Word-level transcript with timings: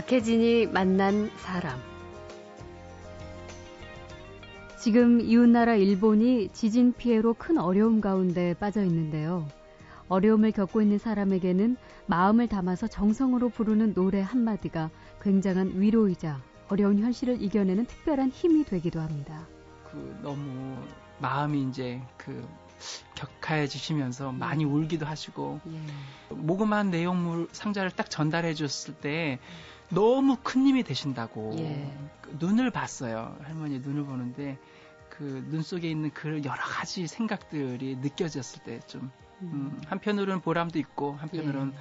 박혜진이 0.00 0.68
만난 0.68 1.30
사람. 1.36 1.78
지금 4.78 5.20
이웃나라 5.20 5.74
일본이 5.74 6.48
지진 6.54 6.94
피해로 6.94 7.34
큰 7.34 7.58
어려움 7.58 8.00
가운데 8.00 8.54
빠져 8.54 8.82
있는데요. 8.84 9.46
어려움을 10.08 10.52
겪고 10.52 10.80
있는 10.80 10.96
사람에게는 10.96 11.76
마음을 12.06 12.48
담아서 12.48 12.86
정성으로 12.86 13.50
부르는 13.50 13.92
노래 13.92 14.22
한마디가 14.22 14.88
굉장한 15.20 15.78
위로이자 15.78 16.40
어려운 16.70 16.98
현실을 16.98 17.42
이겨내는 17.42 17.84
특별한 17.84 18.30
힘이 18.30 18.64
되기도 18.64 19.00
합니다. 19.00 19.46
그 19.84 20.18
너무 20.22 20.78
마음이 21.18 21.68
이제 21.68 22.00
그 22.16 22.42
격하해지시면서 23.14 24.32
많이 24.32 24.64
울기도 24.64 25.04
하시고 25.04 25.60
예. 25.70 26.34
모금한 26.34 26.90
내용물 26.90 27.48
상자를 27.52 27.90
딱 27.90 28.08
전달해 28.08 28.54
줬을 28.54 28.94
때 28.94 29.38
너무 29.90 30.36
큰 30.42 30.66
힘이 30.66 30.82
되신다고 30.82 31.54
예. 31.58 31.92
그 32.20 32.36
눈을 32.40 32.70
봤어요 32.70 33.36
할머니 33.42 33.78
눈을 33.80 34.04
보는데 34.04 34.58
그 35.08 35.44
눈 35.50 35.62
속에 35.62 35.90
있는 35.90 36.10
그 36.14 36.40
여러 36.44 36.62
가지 36.62 37.06
생각들이 37.06 37.96
느껴졌을 37.96 38.62
때좀 38.62 39.10
음, 39.42 39.50
음, 39.52 39.80
한편으로는 39.86 40.40
보람도 40.40 40.78
있고 40.78 41.12
한편으로는 41.12 41.72
예. 41.74 41.78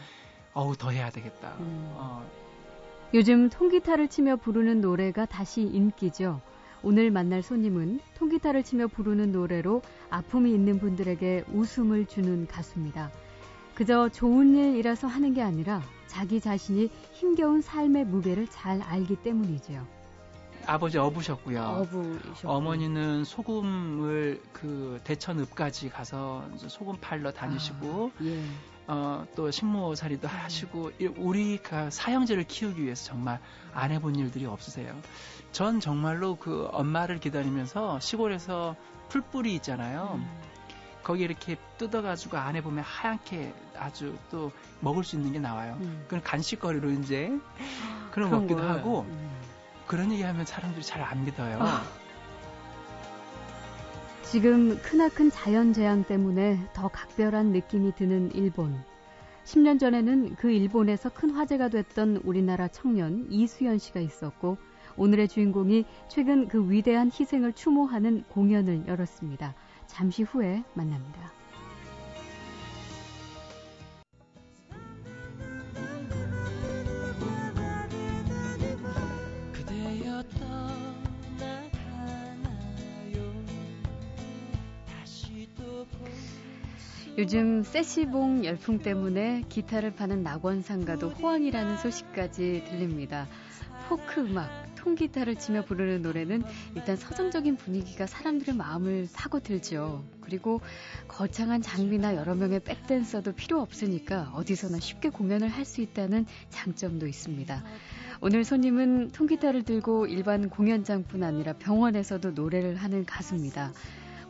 어우 0.54 0.76
더 0.76 0.90
해야 0.90 1.10
되겠다. 1.10 1.56
음. 1.60 1.94
어. 1.96 2.26
요즘 3.14 3.50
통기타를 3.50 4.10
치며 4.10 4.36
부르는 4.36 4.82
노래가 4.82 5.26
다시 5.26 5.62
인기죠. 5.62 6.42
오늘 6.84 7.12
만날 7.12 7.42
손님은 7.42 8.02
통기타를 8.16 8.64
치며 8.64 8.88
부르는 8.88 9.32
노래로 9.32 9.82
아픔이 10.10 10.54
있는 10.54 10.80
분들에게 10.80 11.46
웃음을 11.54 12.06
주는 12.08 12.46
가수입니다. 12.48 13.12
그저 13.80 14.10
좋은 14.10 14.58
일이라서 14.58 15.08
하는 15.08 15.34
게 15.34 15.42
아니라 15.42 15.82
자기 16.06 16.42
자신이 16.42 16.92
힘겨운 17.14 17.62
삶의 17.62 18.08
무게를 18.08 18.46
잘 18.50 18.82
알기 18.82 19.16
때문이죠. 19.16 19.88
아버지 20.66 20.98
어부셨고요. 20.98 21.62
어부셨고. 21.62 22.52
어머니는 22.52 23.24
소금을 23.24 24.42
그 24.52 25.00
대천읍까지 25.06 25.92
가서 25.92 26.46
소금 26.58 26.98
팔러 27.00 27.32
다니시고 27.32 28.12
아, 28.14 28.24
예. 28.26 28.44
어, 28.88 29.26
또 29.34 29.50
식모살이도 29.50 30.28
음. 30.28 30.30
하시고 30.30 30.92
우리가 31.16 31.90
사형제를 31.90 32.44
키우기 32.44 32.84
위해서 32.84 33.06
정말 33.06 33.40
안 33.74 33.92
해본 33.92 34.18
일들이 34.18 34.46
없으세요. 34.46 34.94
전 35.54 35.80
정말로 35.80 36.36
그 36.36 36.68
엄마를 36.74 37.22
기다리면서 37.22 38.02
시골에서 38.02 38.76
풀뿌리 39.08 39.56
있잖아요. 39.56 40.20
음. 40.22 40.59
거기 41.04 41.24
이렇게 41.24 41.58
뜯어가지고 41.78 42.38
안에 42.38 42.62
보면 42.62 42.84
하얗게 42.84 43.54
아주 43.78 44.18
또 44.30 44.52
먹을 44.82 45.04
수 45.04 45.16
있는 45.16 45.32
게 45.32 45.40
나와요. 45.40 45.78
음. 45.82 46.02
그건 46.06 46.22
간식거리로 46.24 46.92
이제 46.92 47.32
그런 48.12 48.30
거 48.30 48.40
먹기도 48.40 48.62
하고 48.62 49.02
음. 49.02 49.30
그런 49.88 50.12
얘기하면 50.12 50.46
사람들이 50.46 50.84
잘 50.86 51.02
안 51.02 51.26
믿어요. 51.26 51.58
아. 51.62 51.84
지금 54.24 54.80
크나큰 54.84 55.32
자연 55.32 55.74
재앙 55.74 56.04
때문에 56.04 56.60
더 56.74 56.88
각별한 56.90 57.48
느낌이 57.48 57.96
드는 57.96 58.32
일본. 58.36 58.78
10년 59.46 59.80
전에는 59.80 60.36
그 60.36 60.52
일본에서 60.52 61.10
큰 61.10 61.32
화제가 61.32 61.70
됐던 61.70 62.22
우리나라 62.24 62.68
청년 62.68 63.26
이수연 63.32 63.80
씨가 63.80 64.00
있었고 64.00 64.58
오늘의 64.98 65.30
주인공이 65.30 65.86
최근 66.10 66.48
그 66.48 66.70
위대한 66.70 67.10
희생을 67.12 67.54
추모하는 67.54 68.24
공연을 68.30 68.86
열었습니다. 68.88 69.56
잠시 69.90 70.24
후에 70.24 70.64
만납니다. 70.76 71.34
요즘 87.18 87.64
세시봉 87.64 88.46
열풍 88.46 88.80
때문에 88.80 89.44
기타를 89.50 89.94
파는 89.94 90.24
낙원상가도 90.24 91.10
호황이라는 91.10 91.76
소식까지 91.78 92.64
들립니다. 92.70 93.28
포크 93.90 94.22
음악, 94.22 94.69
통기타를 94.80 95.36
치며 95.36 95.66
부르는 95.66 96.02
노래는 96.02 96.44
일단 96.76 96.96
서정적인 96.96 97.58
분위기가 97.58 98.08
사람들의 98.08 98.56
마음을 98.56 99.08
파고들죠. 99.14 100.04
그리고 100.22 100.62
거창한 101.08 101.62
장비나 101.62 102.16
여러 102.16 102.36
명의 102.36 102.60
백댄서도 102.60 103.34
필요 103.34 103.62
없으니까 103.62 104.32
어디서나 104.34 104.80
쉽게 104.80 105.10
공연을 105.10 105.48
할 105.50 105.70
수 105.70 105.82
있다는 105.82 106.26
장점도 106.50 107.06
있습니다. 107.06 107.64
오늘 108.22 108.44
손님은 108.44 109.12
통기타를 109.12 109.64
들고 109.64 110.08
일반 110.08 110.50
공연장뿐 110.50 111.22
아니라 111.24 111.54
병원에서도 111.54 112.32
노래를 112.32 112.76
하는 112.76 113.06
가수입니다. 113.06 113.72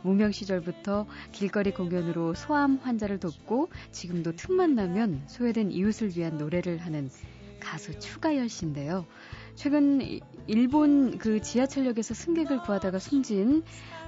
무명 0.02 0.32
시절부터 0.32 1.06
길거리 1.32 1.72
공연으로 1.72 2.34
소암 2.34 2.80
환자를 2.82 3.20
돕고 3.20 3.70
지금도 3.90 4.36
틈만 4.36 4.74
나면 4.74 5.22
소외된 5.26 5.72
이웃을 5.72 6.12
위한 6.16 6.36
노래를 6.36 6.78
하는 6.78 7.10
가수 7.58 7.98
추가열 7.98 8.48
씨인데요. 8.48 9.06
최근 9.54 10.20
일본 10.46 11.18
그 11.18 11.40
지하철역에서 11.40 12.14
승객을 12.14 12.62
구하다가 12.62 12.98
숨진 12.98 13.62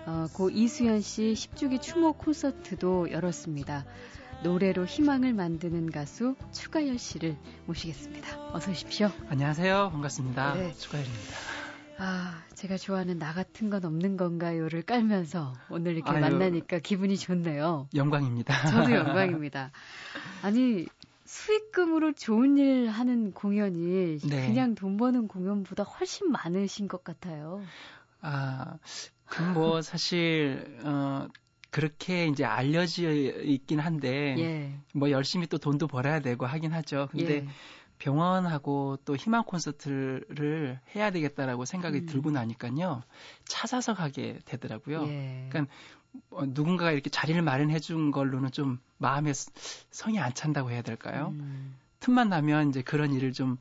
어, 0.06 0.26
고 0.32 0.50
이수연 0.50 1.00
씨 1.00 1.34
10주기 1.36 1.80
추모 1.80 2.12
콘서트도 2.14 3.12
열었습니다. 3.12 3.84
노래로 4.42 4.86
희망을 4.86 5.32
만드는 5.34 5.90
가수 5.92 6.34
추가열 6.50 6.98
씨를 6.98 7.36
모시겠습니다. 7.66 8.52
어서 8.52 8.72
오십시오. 8.72 9.10
안녕하세요. 9.28 9.90
반갑습니다. 9.92 10.54
네. 10.54 10.72
추가열입니다. 10.72 11.36
아, 11.98 12.42
제가 12.54 12.76
좋아하는 12.78 13.18
나 13.20 13.32
같은 13.32 13.70
건 13.70 13.84
없는 13.84 14.16
건가요를 14.16 14.82
깔면서 14.82 15.52
오늘 15.70 15.94
이렇게 15.94 16.10
아유, 16.10 16.20
만나니까 16.20 16.80
기분이 16.80 17.16
좋네요. 17.16 17.88
영광입니다. 17.94 18.66
저도 18.66 18.90
영광입니다. 18.96 19.70
아니, 20.42 20.86
수익금으로 21.32 22.12
좋은 22.12 22.58
일 22.58 22.88
하는 22.88 23.32
공연이 23.32 24.18
네. 24.18 24.46
그냥 24.46 24.74
돈 24.74 24.98
버는 24.98 25.28
공연보다 25.28 25.82
훨씬 25.82 26.30
많으신 26.30 26.88
것 26.88 27.04
같아요. 27.04 27.62
아, 28.20 28.76
그뭐 29.24 29.80
사실 29.80 30.78
어 30.84 31.26
그렇게 31.70 32.26
이제 32.26 32.44
알려져 32.44 33.10
있긴 33.10 33.80
한데 33.80 34.36
예. 34.38 34.78
뭐 34.94 35.10
열심히 35.10 35.46
또 35.46 35.56
돈도 35.56 35.86
벌어야 35.86 36.20
되고 36.20 36.44
하긴 36.44 36.74
하죠. 36.74 37.08
근데 37.10 37.36
예. 37.36 37.46
병원하고 37.98 38.98
또 39.06 39.16
희망 39.16 39.44
콘서트를 39.44 40.80
해야 40.94 41.10
되겠다라고 41.10 41.64
생각이 41.64 42.00
음. 42.00 42.06
들고 42.06 42.30
나니까요. 42.30 43.02
찾아서 43.46 43.94
가게 43.94 44.38
되더라고요. 44.44 45.04
예. 45.06 45.46
그러니까 45.48 45.72
어, 45.72 45.76
누군가가 46.48 46.92
이렇게 46.92 47.10
자리를 47.10 47.40
마련해 47.42 47.80
준 47.80 48.10
걸로는 48.10 48.52
좀 48.52 48.78
마음에 48.98 49.32
성이 49.90 50.18
안 50.18 50.34
찬다고 50.34 50.70
해야 50.70 50.82
될까요? 50.82 51.34
음. 51.38 51.76
틈만 52.00 52.28
나면 52.28 52.70
이제 52.70 52.82
그런 52.82 53.12
일을 53.12 53.32
좀 53.32 53.58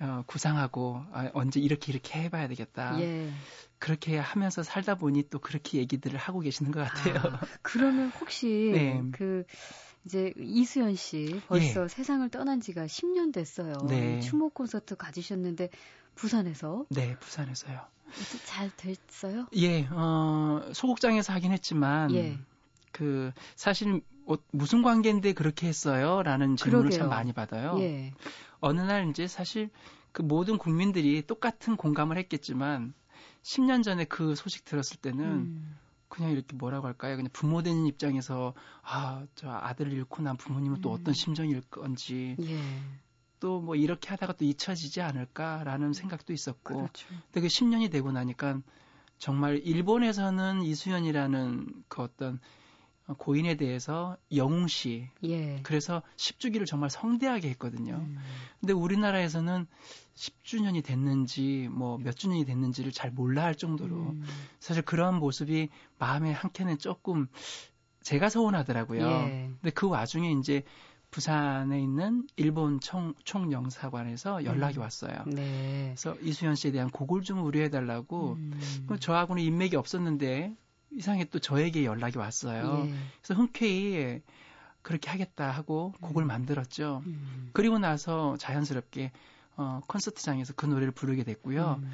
어, 0.00 0.22
구상하고 0.26 1.04
아, 1.12 1.30
언제 1.34 1.60
이렇게 1.60 1.92
이렇게 1.92 2.22
해봐야 2.22 2.48
되겠다. 2.48 2.98
예. 3.00 3.30
그렇게 3.78 4.18
하면서 4.18 4.62
살다 4.62 4.94
보니 4.94 5.28
또 5.30 5.38
그렇게 5.38 5.78
얘기들을 5.78 6.18
하고 6.18 6.40
계시는 6.40 6.70
것 6.72 6.80
같아요. 6.80 7.16
아, 7.18 7.40
그러면 7.62 8.10
혹시 8.20 8.46
네. 8.72 9.02
그 9.12 9.44
이제 10.04 10.32
이수연 10.38 10.96
씨 10.96 11.40
벌써 11.48 11.84
예. 11.84 11.88
세상을 11.88 12.28
떠난 12.30 12.60
지가 12.60 12.86
10년 12.86 13.32
됐어요. 13.32 13.74
네. 13.88 14.20
추모 14.20 14.48
콘서트 14.48 14.96
가지셨는데 14.96 15.68
부산에서? 16.14 16.86
네, 16.90 17.16
부산에서요. 17.18 17.80
잘 18.44 18.70
됐어요? 18.76 19.46
예, 19.56 19.86
어, 19.90 20.70
소극장에서 20.72 21.32
하긴 21.32 21.52
했지만 21.52 22.12
예. 22.14 22.38
그 22.92 23.32
사실 23.56 24.02
어, 24.26 24.34
무슨 24.52 24.82
관계인데 24.82 25.32
그렇게 25.32 25.66
했어요 25.66 26.22
라는 26.22 26.56
질문을 26.56 26.90
그러게요. 26.90 27.00
참 27.00 27.08
많이 27.08 27.32
받아요. 27.32 27.76
예. 27.80 28.12
어느 28.60 28.80
날 28.80 29.08
이제 29.08 29.26
사실 29.26 29.70
그 30.12 30.22
모든 30.22 30.58
국민들이 30.58 31.22
똑같은 31.26 31.76
공감을 31.76 32.18
했겠지만 32.18 32.94
10년 33.42 33.82
전에 33.82 34.04
그 34.04 34.34
소식 34.34 34.64
들었을 34.64 34.98
때는 34.98 35.24
음. 35.24 35.78
그냥 36.08 36.32
이렇게 36.32 36.56
뭐라고 36.56 36.86
할까요? 36.88 37.16
그냥 37.16 37.30
부모 37.32 37.62
되는 37.62 37.86
입장에서 37.86 38.52
아, 38.82 39.24
저 39.36 39.50
아들을 39.50 39.92
잃고 39.92 40.22
난 40.22 40.36
부모님은 40.36 40.78
음. 40.78 40.82
또 40.82 40.90
어떤 40.90 41.14
심정일 41.14 41.62
건지 41.62 42.36
예. 42.40 42.58
또 43.40 43.60
뭐 43.60 43.74
이렇게 43.74 44.08
하다가 44.10 44.34
또 44.34 44.44
잊혀지지 44.44 45.00
않을까라는 45.00 45.92
생각도 45.92 46.32
있었고 46.32 46.74
그렇죠. 46.74 47.08
근데 47.08 47.40
그 47.40 47.46
10년이 47.46 47.90
되고 47.90 48.12
나니까 48.12 48.60
정말 49.18 49.58
일본에서는 49.64 50.62
이수연이라는 50.62 51.84
그 51.88 52.02
어떤 52.02 52.38
고인에 53.18 53.56
대해서 53.56 54.16
영웅시 54.34 55.08
예. 55.24 55.60
그래서 55.64 56.02
10주기를 56.16 56.64
정말 56.64 56.90
성대하게 56.90 57.48
했거든요. 57.50 57.96
음. 57.96 58.18
근데 58.60 58.72
우리나라에서는 58.72 59.66
10주년이 60.14 60.84
됐는지 60.84 61.68
뭐 61.72 61.98
몇 61.98 62.16
주년이 62.16 62.44
됐는지를 62.44 62.92
잘 62.92 63.10
몰라 63.10 63.42
할 63.44 63.56
정도로 63.56 63.96
음. 63.96 64.24
사실 64.60 64.82
그런 64.82 65.16
모습이 65.18 65.70
마음에 65.98 66.32
한켠에 66.32 66.76
조금 66.76 67.26
제가 68.02 68.28
서운하더라고요. 68.30 69.06
예. 69.06 69.50
근데 69.60 69.70
그 69.70 69.88
와중에 69.88 70.30
이제 70.32 70.62
부산에 71.10 71.80
있는 71.80 72.26
일본 72.36 72.80
총, 72.80 73.14
총영사관에서 73.24 74.44
연락이 74.44 74.78
음. 74.78 74.82
왔어요. 74.82 75.24
네. 75.26 75.94
그래서 75.96 76.16
이수연 76.20 76.54
씨에 76.54 76.70
대한 76.70 76.88
곡을 76.90 77.22
좀 77.22 77.44
의뢰해달라고 77.44 78.34
음. 78.34 78.60
저하고는 79.00 79.42
인맥이 79.42 79.76
없었는데 79.76 80.54
이상하게 80.92 81.26
또 81.30 81.38
저에게 81.38 81.84
연락이 81.84 82.18
왔어요. 82.18 82.84
예. 82.86 82.94
그래서 83.22 83.40
흔쾌히 83.40 84.20
그렇게 84.82 85.10
하겠다 85.10 85.50
하고 85.50 85.92
곡을 86.00 86.24
음. 86.24 86.28
만들었죠. 86.28 87.02
음. 87.06 87.50
그리고 87.52 87.78
나서 87.78 88.36
자연스럽게 88.38 89.12
어, 89.56 89.80
콘서트장에서 89.86 90.54
그 90.54 90.66
노래를 90.66 90.92
부르게 90.92 91.22
됐고요. 91.24 91.80
음. 91.82 91.90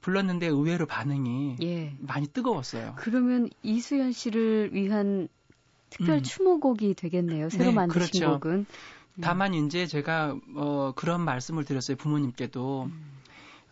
불렀는데 0.00 0.46
의외로 0.46 0.86
반응이 0.86 1.56
예. 1.62 1.94
많이 2.00 2.26
뜨거웠어요. 2.26 2.94
그러면 2.96 3.48
이수연 3.62 4.12
씨를 4.12 4.70
위한 4.72 5.28
특별 5.92 6.16
음. 6.16 6.22
추모곡이 6.22 6.94
되겠네요. 6.94 7.50
새로 7.50 7.66
네, 7.66 7.72
만드신 7.72 8.20
그렇죠. 8.20 8.40
곡은. 8.40 8.66
음. 9.14 9.20
다만 9.20 9.52
이제 9.54 9.86
제가 9.86 10.36
어, 10.56 10.92
그런 10.96 11.20
말씀을 11.20 11.64
드렸어요. 11.64 11.96
부모님께도 11.96 12.84
음. 12.84 13.12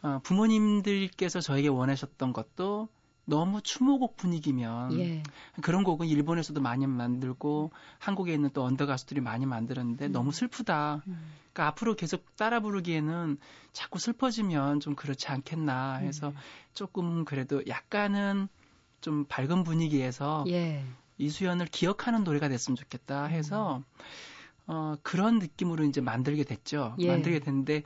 어, 0.03 0.21
부모님들께서 0.23 1.41
저에게 1.41 1.69
원하셨던 1.69 2.33
것도 2.33 2.89
너무 3.25 3.63
추모곡 3.63 4.17
분위기면 4.17 4.99
예. 4.99 5.23
그런 5.63 5.85
곡은 5.85 6.09
일본에서도 6.09 6.61
많이 6.61 6.87
만들고 6.87 7.71
한국에 7.99 8.35
있는 8.35 8.51
또 8.53 8.65
언더 8.65 8.87
가수들이 8.87 9.21
많이 9.21 9.47
만들었는데 9.47 10.07
음. 10.07 10.13
너무 10.13 10.33
슬프다. 10.33 11.03
음. 11.07 11.19
그러니까 11.53 11.69
앞으로 11.69 11.95
계속 11.95 12.37
따라 12.37 12.61
부르기에는 12.61 13.39
자꾸 13.73 13.99
슬퍼지면 13.99 14.81
좀 14.81 14.95
그렇지 14.95 15.29
않겠나 15.29 15.97
해서 15.97 16.29
음. 16.29 16.35
조금 16.75 17.25
그래도 17.25 17.63
약간은 17.67 18.49
좀 19.01 19.25
밝은 19.27 19.63
분위기에서 19.65 20.45
예. 20.49 20.85
이수연을 21.21 21.67
기억하는 21.67 22.25
노래가 22.25 22.49
됐으면 22.49 22.77
좋겠다 22.77 23.25
해서 23.25 23.79
음. 23.79 23.85
어, 24.67 24.97
그런 25.03 25.39
느낌으로 25.39 25.85
이제 25.85 26.01
만들게 26.01 26.45
됐죠. 26.45 26.95
예. 26.99 27.09
만들게 27.09 27.41
됐는데 27.41 27.83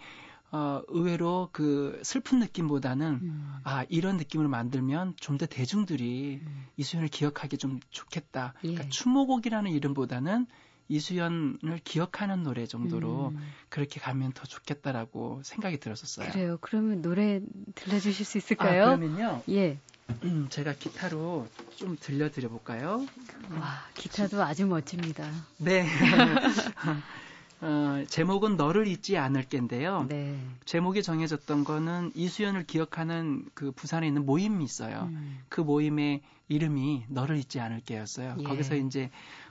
어, 0.52 0.82
의외로 0.88 1.48
그 1.52 1.98
슬픈 2.04 2.38
느낌보다는 2.38 3.06
음. 3.22 3.54
아 3.64 3.84
이런 3.88 4.16
느낌을 4.18 4.46
만들면 4.48 5.14
좀 5.16 5.38
더 5.38 5.46
대중들이 5.46 6.40
음. 6.42 6.66
이수연을 6.76 7.08
기억하기 7.08 7.58
좀 7.58 7.80
좋겠다. 7.90 8.54
예. 8.62 8.68
그러니까 8.68 8.88
추모곡이라는 8.88 9.70
이름보다는 9.72 10.46
이수연을 10.88 11.80
기억하는 11.82 12.42
노래 12.42 12.66
정도로 12.66 13.28
음. 13.28 13.52
그렇게 13.68 14.00
가면 14.00 14.32
더 14.32 14.44
좋겠다라고 14.44 15.40
생각이 15.42 15.78
들었었어요. 15.78 16.30
그래요. 16.30 16.58
그러면 16.60 17.02
노래 17.02 17.40
들려주실 17.74 18.24
수 18.24 18.38
있을까요? 18.38 18.82
아, 18.84 18.96
그러면요. 18.96 19.42
예. 19.48 19.78
음, 20.24 20.46
제가 20.50 20.74
기타로 20.74 21.48
좀 21.76 21.96
들려드려 21.98 22.48
볼까요? 22.50 23.06
와, 23.50 23.86
기타도 23.94 24.42
아주 24.42 24.66
멋집니다. 24.66 25.26
네. 25.56 25.86
어, 27.62 28.04
제목은 28.08 28.56
너를 28.58 28.86
잊지 28.86 29.16
않을게인데요. 29.16 30.04
네. 30.10 30.38
제목이 30.66 31.02
정해졌던 31.02 31.64
거는 31.64 32.12
이수연을 32.14 32.64
기억하는 32.64 33.46
그 33.54 33.72
부산에 33.72 34.06
있는 34.06 34.26
모임이 34.26 34.62
있어요. 34.62 35.08
음. 35.10 35.40
그 35.48 35.62
모임의 35.62 36.20
이름이 36.48 37.04
너를 37.08 37.38
잊지 37.38 37.60
않을게였어요. 37.60 38.36
예. 38.38 38.42
거기서 38.42 38.76
이제 38.76 39.10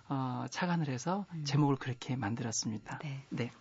어, 0.10 0.46
착안을 0.50 0.90
해서 0.90 1.26
음. 1.34 1.44
제목을 1.46 1.78
그렇게 1.78 2.16
만들었습니다. 2.16 3.00
네. 3.04 3.26
네. 3.30 3.52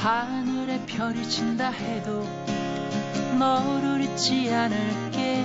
하늘에 0.00 0.84
별이 0.86 1.22
친다 1.28 1.70
해도 1.70 2.22
너를 3.38 4.00
잊지 4.00 4.52
않을게 4.52 5.44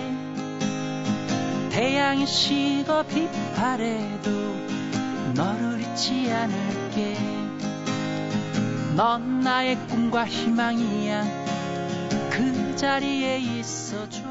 태양이 1.69 2.25
식어 2.25 3.03
빛바래도 3.03 4.31
너를 5.35 5.72
잊지 5.93 6.31
않을게 6.31 7.15
넌 8.97 9.41
나의 9.41 9.75
꿈과 9.87 10.25
희망이야 10.25 11.23
그 12.31 12.75
자리에 12.75 13.37
있어줘 13.37 14.23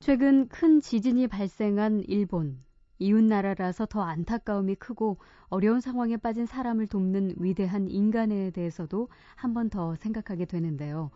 최근 0.00 0.46
큰 0.48 0.82
지진이 0.82 1.28
발생한 1.28 2.04
일본 2.06 2.58
이웃나라라서 2.98 3.86
더 3.86 4.02
안타까움이 4.02 4.74
크고 4.74 5.16
어려운 5.48 5.80
상황에 5.80 6.18
빠진 6.18 6.44
사람을 6.44 6.86
돕는 6.86 7.36
위대한 7.38 7.88
인간에 7.88 8.50
대해서도 8.50 9.08
한 9.36 9.54
번 9.54 9.70
더 9.70 9.94
생각하게 9.96 10.44
되는데요. 10.44 11.10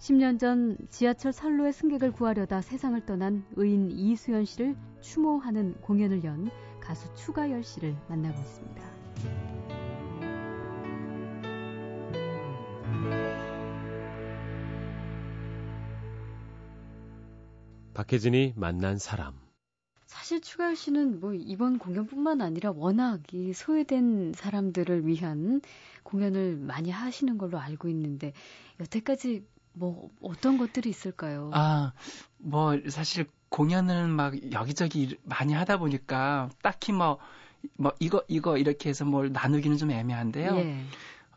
10년 0.00 0.38
전 0.38 0.76
지하철 0.90 1.32
선로의 1.32 1.72
승객을 1.72 2.12
구하려다 2.12 2.60
세상을 2.60 3.04
떠난 3.06 3.44
의인 3.56 3.90
이수연 3.90 4.44
씨를 4.44 4.76
추모하는 5.00 5.74
공연을 5.80 6.24
연 6.24 6.50
가수 6.80 7.12
추가열 7.14 7.64
씨를 7.64 7.96
만나고 8.08 8.38
있습니다. 8.38 8.97
박혜진이 17.94 18.54
만난 18.56 18.96
사람 18.98 19.34
사실 20.06 20.40
추가열 20.40 20.76
씨는 20.76 21.20
뭐 21.20 21.34
이번 21.34 21.78
공연뿐만 21.78 22.40
아니라 22.40 22.70
워낙 22.70 23.20
이 23.32 23.52
소외된 23.52 24.32
사람들을 24.34 25.06
위한 25.06 25.60
공연을 26.04 26.56
많이 26.56 26.90
하시는 26.90 27.36
걸로 27.38 27.58
알고 27.58 27.88
있는데 27.88 28.32
여태까지 28.80 29.44
뭐 29.72 30.10
어떤 30.22 30.58
것들이 30.58 30.90
있을까요? 30.90 31.50
아, 31.52 31.92
뭐 32.38 32.78
사실 32.88 33.26
공연을 33.48 34.08
막 34.08 34.52
여기저기 34.52 35.16
많이 35.24 35.52
하다 35.52 35.78
보니까 35.78 36.50
딱히 36.62 36.92
뭐 36.92 37.18
뭐뭐 37.76 37.94
이거 37.98 38.24
이거 38.28 38.56
이렇게 38.56 38.88
해서 38.88 39.04
뭘 39.04 39.32
나누기는 39.32 39.76
좀 39.76 39.90
애매한데요. 39.90 40.56
예. 40.56 40.84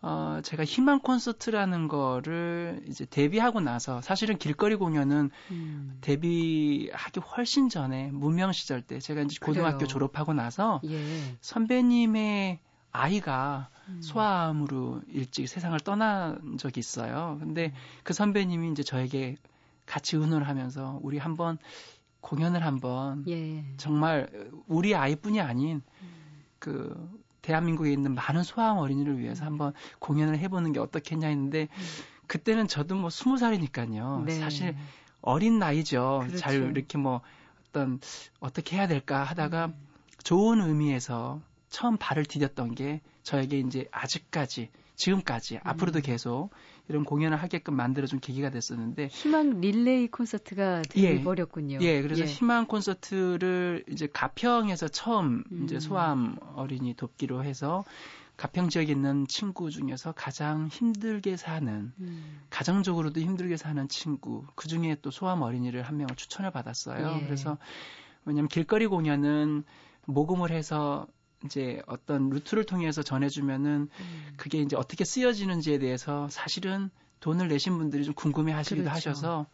어, 0.03 0.39
제가 0.43 0.65
희망 0.65 0.99
콘서트라는 0.99 1.87
거를 1.87 2.83
이제 2.87 3.05
데뷔하고 3.05 3.59
나서 3.59 4.01
사실은 4.01 4.37
길거리 4.39 4.75
공연은 4.75 5.29
음. 5.51 5.97
데뷔하기 6.01 7.19
훨씬 7.19 7.69
전에 7.69 8.09
무명 8.11 8.51
시절 8.51 8.81
때 8.81 8.99
제가 8.99 9.21
이제 9.21 9.37
고등학교 9.39 9.77
그래요. 9.77 9.87
졸업하고 9.87 10.33
나서 10.33 10.81
예. 10.85 11.37
선배님의 11.41 12.59
아이가 12.91 13.69
음. 13.89 14.01
소아암으로 14.01 15.01
일찍 15.09 15.47
세상을 15.47 15.79
떠난 15.81 16.57
적이 16.57 16.79
있어요. 16.79 17.37
근데 17.39 17.67
음. 17.67 17.73
그 18.03 18.13
선배님이 18.13 18.71
이제 18.71 18.81
저에게 18.81 19.35
같이 19.85 20.15
의논을 20.15 20.47
하면서 20.47 20.99
우리 21.03 21.19
한번 21.19 21.59
공연을 22.21 22.65
한번 22.65 23.25
예. 23.27 23.65
정말 23.77 24.29
우리 24.67 24.95
아이뿐이 24.95 25.41
아닌 25.41 25.81
음. 26.01 26.43
그 26.59 27.21
대한민국에 27.41 27.91
있는 27.91 28.13
많은 28.13 28.43
소아암 28.43 28.77
어린이를 28.77 29.19
위해서 29.19 29.45
한번 29.45 29.73
공연을 29.99 30.37
해보는 30.37 30.73
게 30.73 30.79
어떻겠냐 30.79 31.27
했는데 31.27 31.67
음. 31.71 31.83
그때는 32.27 32.67
저도 32.67 32.95
뭐 32.95 33.09
스무 33.09 33.37
살이니까요. 33.37 34.23
네. 34.25 34.39
사실 34.39 34.75
어린 35.21 35.59
나이죠. 35.59 36.19
그렇죠. 36.21 36.37
잘 36.37 36.55
이렇게 36.55 36.97
뭐 36.97 37.21
어떤 37.67 37.99
어떻게 38.39 38.77
해야 38.77 38.87
될까 38.87 39.23
하다가 39.23 39.65
음. 39.67 39.87
좋은 40.23 40.61
의미에서 40.61 41.41
처음 41.69 41.97
발을 41.97 42.25
디뎠던 42.25 42.75
게 42.75 43.01
저에게 43.23 43.59
이제 43.59 43.87
아직까지 43.91 44.69
지금까지 44.95 45.55
음. 45.55 45.61
앞으로도 45.63 46.01
계속 46.01 46.51
이런 46.91 47.05
공연을 47.05 47.37
하게끔 47.37 47.75
만들어준 47.75 48.19
계기가 48.19 48.49
됐었는데 48.49 49.07
희망 49.07 49.61
릴레이 49.61 50.07
콘서트가 50.09 50.81
되버렸군요. 50.89 51.77
예, 51.81 51.85
예, 51.85 52.01
그래서 52.01 52.23
예. 52.23 52.25
희망 52.25 52.65
콘서트를 52.65 53.85
이제 53.89 54.07
가평에서 54.11 54.89
처음 54.89 55.43
음. 55.51 55.63
이제 55.63 55.79
소아암 55.79 56.35
어린이 56.55 56.93
돕기로 56.93 57.45
해서 57.45 57.85
가평 58.35 58.67
지역에 58.67 58.91
있는 58.91 59.25
친구 59.27 59.69
중에서 59.69 60.11
가장 60.11 60.67
힘들게 60.67 61.37
사는 61.37 61.93
음. 61.97 62.41
가정적으로도 62.49 63.21
힘들게 63.21 63.55
사는 63.55 63.87
친구 63.87 64.43
그 64.55 64.67
중에 64.67 64.97
또 65.01 65.11
소아암 65.11 65.43
어린이를 65.43 65.83
한 65.83 65.95
명을 65.95 66.15
추천을 66.17 66.51
받았어요. 66.51 67.19
예. 67.21 67.25
그래서 67.25 67.57
왜냐하면 68.25 68.49
길거리 68.49 68.85
공연은 68.87 69.63
모금을 70.07 70.51
해서 70.51 71.07
이제 71.45 71.81
어떤 71.87 72.29
루트를 72.29 72.65
통해서 72.65 73.03
전해주면은 73.03 73.89
음. 73.91 74.33
그게 74.37 74.59
이제 74.59 74.75
어떻게 74.75 75.05
쓰여지는지에 75.05 75.79
대해서 75.79 76.27
사실은 76.29 76.89
돈을 77.19 77.47
내신 77.47 77.77
분들이 77.77 78.03
좀 78.03 78.13
궁금해 78.13 78.51
하시기도 78.51 78.89
그렇죠. 78.89 79.09
하셔서 79.09 79.45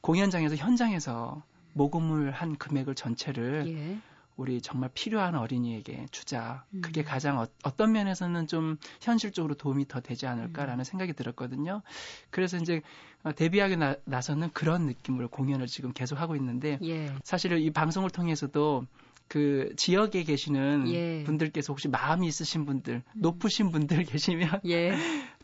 공연장에서 0.00 0.56
현장에서 0.56 1.42
모금을 1.74 2.30
한 2.32 2.56
금액을 2.56 2.94
전체를 2.94 3.64
예. 3.68 3.98
우리 4.36 4.62
정말 4.62 4.88
필요한 4.94 5.34
어린이에게 5.34 6.06
주자. 6.10 6.64
음. 6.72 6.80
그게 6.80 7.02
가장 7.02 7.38
어, 7.38 7.46
떤 7.76 7.92
면에서는 7.92 8.46
좀 8.46 8.78
현실적으로 9.02 9.54
도움이 9.54 9.86
더 9.86 10.00
되지 10.00 10.26
않을까라는 10.26 10.80
음. 10.80 10.84
생각이 10.84 11.12
들었거든요. 11.12 11.82
그래서 12.30 12.56
이제 12.56 12.80
어, 13.22 13.32
데뷔하기 13.32 13.76
나, 13.76 13.96
나서는 14.06 14.50
그런 14.54 14.86
느낌으로 14.86 15.28
공연을 15.28 15.66
지금 15.66 15.92
계속 15.92 16.18
하고 16.18 16.36
있는데 16.36 16.78
예. 16.82 17.14
사실은 17.22 17.60
이 17.60 17.70
방송을 17.70 18.08
통해서도 18.08 18.86
그 19.30 19.72
지역에 19.76 20.24
계시는 20.24 20.88
예. 20.88 21.22
분들께서 21.22 21.72
혹시 21.72 21.86
마음이 21.86 22.26
있으신 22.26 22.66
분들, 22.66 22.94
음. 22.94 23.02
높으신 23.14 23.70
분들 23.70 24.02
계시면 24.02 24.62
예. 24.66 24.92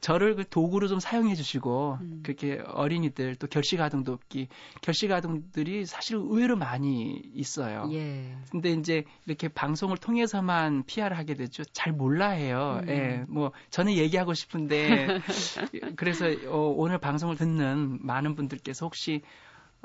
저를 0.00 0.34
그 0.34 0.48
도구로 0.48 0.88
좀 0.88 0.98
사용해 0.98 1.36
주시고 1.36 1.98
음. 2.00 2.20
그렇게 2.24 2.60
어린이들 2.66 3.36
또 3.36 3.46
결식 3.46 3.80
아동 3.80 4.02
돕기 4.02 4.48
결식 4.82 5.12
아동들이 5.12 5.86
사실 5.86 6.16
의외로 6.16 6.56
많이 6.56 7.22
있어요. 7.32 7.88
예. 7.92 8.36
근데 8.50 8.72
이제 8.72 9.04
이렇게 9.24 9.46
방송을 9.46 9.98
통해서만 9.98 10.82
PR을 10.86 11.16
하게 11.16 11.34
되죠. 11.34 11.62
잘 11.66 11.92
몰라 11.92 12.30
해요. 12.30 12.80
음. 12.82 12.88
예. 12.88 13.24
뭐 13.28 13.52
저는 13.70 13.92
얘기하고 13.92 14.34
싶은데 14.34 15.20
그래서 15.94 16.26
어, 16.48 16.74
오늘 16.76 16.98
방송을 16.98 17.36
듣는 17.36 18.04
많은 18.04 18.34
분들께서 18.34 18.84
혹시 18.84 19.22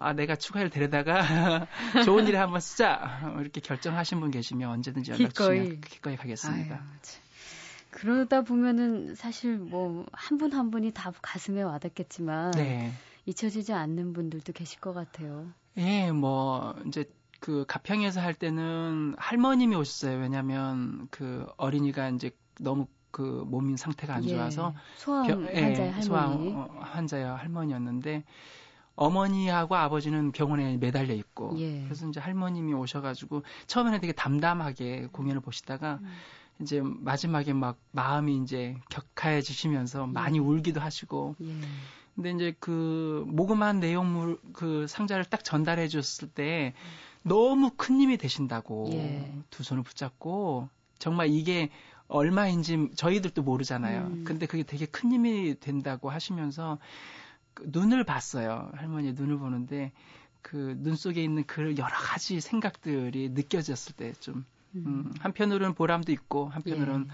아, 0.01 0.13
내가 0.13 0.35
추가를 0.35 0.69
데려다가 0.69 1.67
좋은 2.05 2.27
일에 2.27 2.37
한번 2.37 2.59
쓰자. 2.59 3.33
이렇게 3.39 3.61
결정하신 3.61 4.19
분 4.19 4.31
계시면 4.31 4.69
언제든지 4.69 5.11
연락 5.11 5.33
주시면 5.33 5.81
기꺼이 5.81 6.15
가겠습니다. 6.15 6.75
아유, 6.75 6.81
그러다 7.91 8.41
보면은 8.41 9.15
사실 9.15 9.57
뭐 9.57 10.05
한 10.13 10.37
분한 10.37 10.59
한 10.59 10.71
분이 10.71 10.91
다 10.91 11.11
가슴에 11.21 11.61
와닿겠지만 11.61 12.51
네. 12.51 12.93
잊혀지지 13.25 13.73
않는 13.73 14.13
분들도 14.13 14.53
계실 14.53 14.79
것 14.79 14.93
같아요. 14.93 15.47
예, 15.77 16.11
뭐 16.11 16.75
이제 16.87 17.05
그 17.39 17.65
가평에서 17.67 18.21
할 18.21 18.33
때는 18.33 19.15
할머님이 19.17 19.75
오셨어요. 19.75 20.19
왜냐하면 20.19 21.07
그 21.11 21.45
어린이가 21.57 22.09
이제 22.09 22.31
너무 22.59 22.87
그 23.11 23.21
몸인 23.21 23.77
상태가 23.77 24.15
안 24.15 24.23
예, 24.25 24.29
좋아서 24.29 24.73
예, 24.75 24.79
소아암 24.97 25.45
환자의 25.45 25.91
할머니, 25.91 26.51
소아암 26.51 26.77
환자의 26.81 27.25
할머니였는데 27.25 28.23
어머니하고 29.01 29.75
아버지는 29.75 30.31
병원에 30.31 30.77
매달려 30.77 31.15
있고 31.15 31.55
예. 31.57 31.83
그래서 31.85 32.07
이제 32.07 32.19
할머님이 32.19 32.73
오셔가지고 32.73 33.41
처음에는 33.65 33.99
되게 33.99 34.13
담담하게 34.13 35.09
공연을 35.11 35.41
보시다가 35.41 35.99
음. 36.01 36.07
이제 36.61 36.81
마지막에 36.83 37.53
막 37.53 37.77
마음이 37.91 38.37
이제 38.37 38.77
격해지시면서 39.15 40.05
예. 40.07 40.11
많이 40.11 40.37
울기도 40.37 40.79
하시고 40.79 41.35
예. 41.41 41.51
근데 42.13 42.31
이제 42.31 42.55
그 42.59 43.25
모금한 43.27 43.79
내용물 43.79 44.39
그 44.53 44.85
상자를 44.87 45.25
딱 45.25 45.43
전달해 45.43 45.87
줬을 45.87 46.27
때 46.27 46.73
너무 47.23 47.71
큰 47.75 47.99
힘이 47.99 48.17
되신다고 48.17 48.89
예. 48.93 49.33
두 49.49 49.63
손을 49.63 49.81
붙잡고 49.81 50.69
정말 50.99 51.29
이게 51.29 51.69
얼마인지 52.07 52.89
저희들도 52.95 53.41
모르잖아요. 53.41 54.01
음. 54.01 54.23
근데 54.25 54.45
그게 54.45 54.61
되게 54.61 54.85
큰 54.85 55.11
힘이 55.11 55.55
된다고 55.59 56.11
하시면서 56.11 56.77
그 56.77 56.81
눈을 57.65 58.03
봤어요. 58.03 58.69
할머니 58.73 59.13
눈을 59.13 59.37
보는데 59.37 59.91
그 60.41 60.75
눈 60.81 60.95
속에 60.95 61.23
있는 61.23 61.43
그 61.45 61.75
여러 61.77 61.95
가지 61.95 62.41
생각들이 62.41 63.29
느껴졌을 63.29 63.95
때좀 63.95 64.45
음. 64.75 64.83
음, 64.85 65.13
한편으로는 65.19 65.75
보람도 65.75 66.11
있고 66.13 66.47
한편으로는 66.49 67.07
예. 67.09 67.13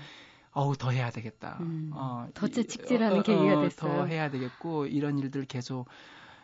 어우 0.52 0.76
더 0.78 0.92
해야 0.92 1.12
되겠다. 1.12 1.58
음, 1.62 1.92
어, 1.94 2.28
더 2.34 2.48
채찍질하는 2.48 3.20
어, 3.20 3.24
계기가 3.24 3.60
어, 3.60 3.62
됐어요. 3.64 3.94
더 3.94 4.06
해야 4.06 4.30
되겠고 4.32 4.88
이런 4.88 5.20
일들 5.20 5.46
계속 5.46 5.88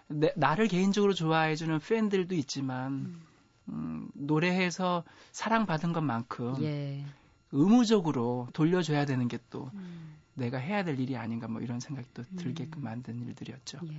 내, 0.08 0.32
나를 0.36 0.68
개인적으로 0.68 1.14
좋아해주는 1.14 1.80
팬들도 1.80 2.36
있지만 2.36 2.92
음. 2.92 3.22
음, 3.70 4.10
노래해서 4.14 5.04
사랑받은 5.32 5.94
것만큼 5.94 6.62
예. 6.64 7.06
의무적으로 7.52 8.50
돌려줘야 8.54 9.06
되는 9.06 9.28
게또 9.28 9.72
음. 9.74 10.16
내가 10.36 10.58
해야 10.58 10.84
될 10.84 11.00
일이 11.00 11.16
아닌가 11.18 11.48
뭐 11.48 11.62
이런 11.62 11.80
생각도 11.80 12.24
들게끔 12.38 12.82
음. 12.82 12.84
만든 12.84 13.20
일들이었죠. 13.20 13.80
예. 13.84 13.98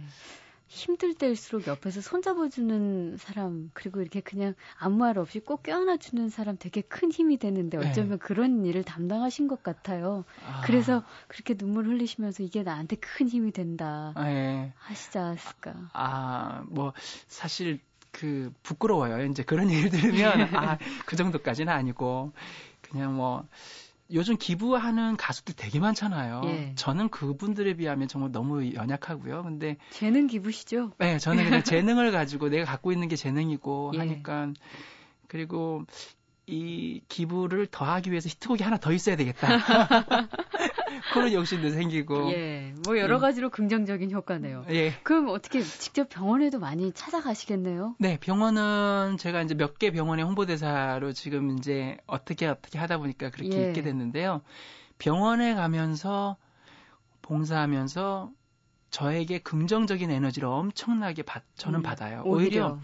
힘들 0.67 1.14
때일수록 1.14 1.67
옆에서 1.67 2.00
손잡아주는 2.00 3.17
사람 3.19 3.71
그리고 3.75 4.00
이렇게 4.00 4.21
그냥 4.21 4.55
아무 4.79 4.97
말 4.97 5.19
없이 5.19 5.38
꼭 5.38 5.62
껴안아주는 5.62 6.31
사람 6.31 6.57
되게 6.59 6.81
큰 6.81 7.12
힘이 7.12 7.37
되는데 7.37 7.79
네. 7.79 7.91
어쩌면 7.91 8.12
네. 8.12 8.17
그런 8.17 8.64
일을 8.64 8.83
담당하신 8.83 9.47
것 9.47 9.62
같아요. 9.62 10.25
아. 10.47 10.62
그래서 10.64 11.05
그렇게 11.29 11.55
눈물 11.55 11.87
흘리시면서 11.87 12.43
이게 12.43 12.62
나한테 12.62 12.97
큰 12.97 13.29
힘이 13.29 13.53
된다 13.53 14.14
네. 14.17 14.73
하시지 14.79 15.19
않았을까. 15.19 15.91
아, 15.93 16.64
뭐 16.69 16.93
사실 17.29 17.79
그 18.11 18.53
부끄러워요. 18.62 19.25
이제 19.26 19.43
그런 19.43 19.69
얘기를 19.71 19.91
들으면 19.91 20.55
아, 20.57 20.79
그 21.07 21.17
정도까지는 21.17 21.73
아니고 21.73 22.33
그냥 22.81 23.17
뭐 23.17 23.47
요즘 24.12 24.37
기부하는 24.37 25.16
가수들 25.16 25.54
되게 25.56 25.80
많잖아요. 25.80 26.42
예. 26.44 26.73
저는 26.76 27.08
그분들에 27.08 27.75
비하면 27.75 28.06
정말 28.06 28.32
너무 28.32 28.73
연약하고요. 28.75 29.42
근데 29.44 29.76
재능 29.90 30.26
기부시죠? 30.26 30.92
네, 30.99 31.18
저는 31.18 31.44
그냥 31.44 31.62
재능을 31.64 32.12
가지고 32.12 32.49
내가 32.49 32.64
갖고 32.64 32.92
있는 32.92 33.08
게 33.08 33.16
재능이고 33.16 33.92
예. 33.94 33.99
하니까 33.99 34.52
그리고 35.28 35.84
이 36.46 37.00
기부를 37.08 37.66
더하기 37.66 38.11
위해서 38.11 38.28
히트곡이 38.28 38.62
하나 38.62 38.76
더 38.76 38.92
있어야 38.92 39.16
되겠다. 39.16 39.49
그런 41.12 41.32
욕심도 41.32 41.70
생기고. 41.70 42.30
예, 42.30 42.73
뭐 42.84 42.99
여러 42.99 43.16
음. 43.16 43.20
가지로 43.20 43.49
음. 43.49 43.50
긍정적인 43.50 44.11
효과네요. 44.11 44.64
예. 44.70 44.94
그럼 45.02 45.28
어떻게 45.28 45.61
직접 45.62 46.08
병원에도 46.08 46.58
많이 46.58 46.92
찾아가시겠네요? 46.92 47.96
네, 47.99 48.18
병원은 48.18 49.16
제가 49.18 49.42
이제 49.42 49.54
몇 49.54 49.78
개 49.78 49.90
병원의 49.90 50.25
홍보대사로 50.25 51.12
지금 51.12 51.58
이제 51.58 51.96
어떻게 52.06 52.46
어떻게 52.46 52.78
하다 52.78 52.99
보니까 52.99 53.30
그렇게 53.30 53.61
예. 53.61 53.62
있게 53.68 53.82
됐는데요. 53.82 54.42
병원에 54.99 55.54
가면서 55.54 56.37
봉사하면서 57.23 58.30
저에게 58.90 59.38
긍정적인 59.40 60.11
에너지를 60.11 60.46
엄청나게 60.49 61.23
받, 61.23 61.42
저는 61.56 61.80
음, 61.80 61.82
받아요. 61.82 62.23
오히려, 62.25 62.66
오히려 62.66 62.78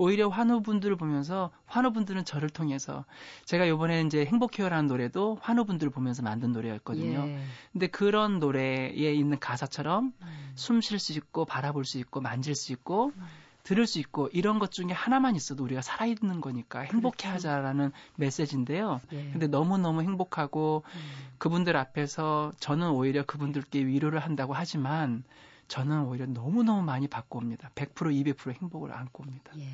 오히려 0.00 0.28
환우분들을 0.28 0.96
보면서 0.96 1.50
환우분들은 1.66 2.24
저를 2.24 2.48
통해서 2.48 3.04
제가 3.44 3.68
요번에 3.68 4.00
이제 4.00 4.24
행복해요라는 4.24 4.86
노래도 4.86 5.36
환우분들을 5.42 5.92
보면서 5.92 6.22
만든 6.22 6.52
노래였거든요. 6.52 7.18
예. 7.26 7.44
근데 7.70 7.86
그런 7.86 8.38
노래에 8.38 9.12
있는 9.12 9.38
가사처럼 9.38 10.14
음. 10.22 10.52
숨쉴 10.54 10.98
수 10.98 11.12
있고 11.12 11.44
바라볼 11.44 11.84
수 11.84 11.98
있고 11.98 12.22
만질 12.22 12.54
수 12.54 12.72
있고 12.72 13.12
음. 13.14 13.26
들을 13.62 13.86
수 13.86 13.98
있고 13.98 14.30
이런 14.32 14.58
것 14.58 14.70
중에 14.70 14.86
하나만 14.90 15.36
있어도 15.36 15.64
우리가 15.64 15.82
살아있는 15.82 16.40
거니까 16.40 16.80
행복해 16.80 17.28
그렇죠. 17.28 17.48
하자라는 17.48 17.92
메시지인데요. 18.16 19.02
예. 19.12 19.30
근데 19.32 19.48
너무너무 19.48 20.00
행복하고 20.00 20.82
음. 20.86 21.00
그분들 21.36 21.76
앞에서 21.76 22.52
저는 22.58 22.88
오히려 22.92 23.22
그분들께 23.26 23.84
위로를 23.84 24.20
한다고 24.20 24.54
하지만 24.54 25.24
저는 25.70 26.06
오히려 26.06 26.26
너무너무 26.26 26.82
많이 26.82 27.06
받고 27.06 27.38
옵니다. 27.38 27.70
100% 27.76 28.34
200% 28.34 28.60
행복을 28.60 28.92
안고 28.92 29.22
옵니다. 29.22 29.52
예. 29.56 29.68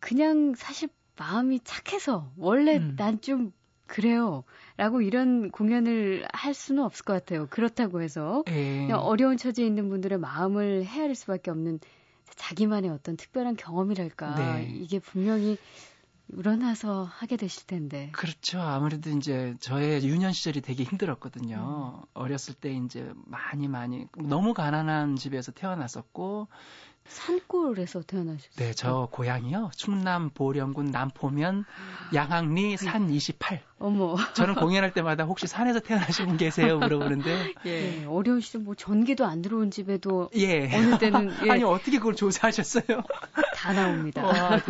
그냥 0.00 0.54
사실 0.56 0.88
마음이 1.18 1.60
착해서 1.64 2.32
원래 2.38 2.78
음. 2.78 2.94
난좀 2.96 3.52
그래요. 3.86 4.44
라고 4.78 5.02
이런 5.02 5.50
공연을 5.50 6.26
할 6.32 6.54
수는 6.54 6.82
없을 6.82 7.04
것 7.04 7.12
같아요. 7.12 7.46
그렇다고 7.50 8.00
해서 8.00 8.42
예. 8.48 8.86
그냥 8.86 9.00
어려운 9.00 9.36
처지에 9.36 9.66
있는 9.66 9.90
분들의 9.90 10.18
마음을 10.18 10.82
헤아릴 10.84 11.14
수밖에 11.14 11.50
없는 11.50 11.78
자기만의 12.34 12.90
어떤 12.90 13.18
특별한 13.18 13.56
경험이랄까. 13.56 14.34
네. 14.36 14.68
이게 14.72 14.98
분명히 14.98 15.58
우러나서 16.32 17.04
하게 17.04 17.36
되실 17.36 17.66
텐데. 17.66 18.10
그렇죠. 18.12 18.60
아무래도 18.60 19.10
이제 19.10 19.54
저의 19.60 20.04
유년 20.04 20.32
시절이 20.32 20.60
되게 20.60 20.84
힘들었거든요. 20.84 22.02
음. 22.02 22.08
어렸을 22.14 22.54
때 22.54 22.72
이제 22.72 23.10
많이 23.24 23.68
많이 23.68 24.06
너무 24.16 24.54
가난한 24.54 25.16
집에서 25.16 25.52
태어났었고 25.52 26.48
산골에서 27.08 28.02
태어나셨어요? 28.02 28.50
네, 28.56 28.72
저 28.74 29.08
고향이요. 29.10 29.70
충남 29.76 30.30
보령군 30.30 30.90
남포면 30.90 31.64
양항리 32.14 32.76
산 32.76 33.08
28. 33.10 33.62
어머. 33.78 34.16
저는 34.34 34.54
공연할 34.54 34.92
때마다 34.92 35.24
혹시 35.24 35.46
산에서 35.46 35.80
태어나신 35.80 36.26
분 36.26 36.36
계세요? 36.36 36.78
물어보는데. 36.78 37.54
예. 37.64 37.80
네, 37.80 38.04
어려운 38.04 38.40
시절 38.40 38.62
뭐 38.62 38.74
전기도 38.74 39.24
안 39.24 39.40
들어온 39.40 39.70
집에도 39.70 40.28
예. 40.36 40.70
어느 40.74 40.98
때는 40.98 41.32
예. 41.46 41.50
아니 41.50 41.64
어떻게 41.64 41.98
그걸 41.98 42.14
조사하셨어요? 42.14 43.02
다 43.54 43.72
나옵니다. 43.72 44.26
와, 44.26 44.60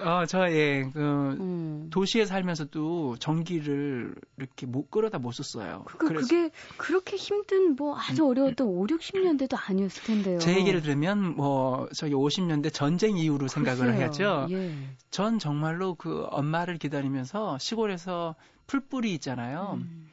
어, 0.00 0.24
저, 0.26 0.50
예, 0.50 0.88
그, 0.92 0.98
음. 0.98 1.88
도시에 1.90 2.24
살면서도 2.24 3.16
전기를 3.18 4.14
이렇게 4.38 4.66
못 4.66 4.90
끌어다 4.90 5.18
못 5.18 5.32
썼어요. 5.32 5.84
그러니까 5.86 6.20
그게 6.20 6.50
그렇게 6.76 7.16
힘든 7.16 7.76
뭐 7.76 7.96
아주 7.98 8.24
음. 8.24 8.28
어려웠던 8.30 8.66
5, 8.66 8.86
60년대도 8.86 9.58
아니었을 9.68 10.02
텐데요. 10.04 10.38
제 10.38 10.56
얘기를 10.56 10.80
들으면 10.80 11.36
뭐, 11.36 11.88
저기 11.94 12.14
50년대 12.14 12.72
전쟁 12.72 13.18
이후로 13.18 13.48
생각을 13.48 13.94
해야죠. 13.94 14.46
예. 14.50 14.74
전 15.10 15.38
정말로 15.38 15.94
그 15.94 16.26
엄마를 16.30 16.78
기다리면서 16.78 17.58
시골에서 17.58 18.34
풀뿌리 18.66 19.12
있잖아요. 19.14 19.78
음. 19.80 20.08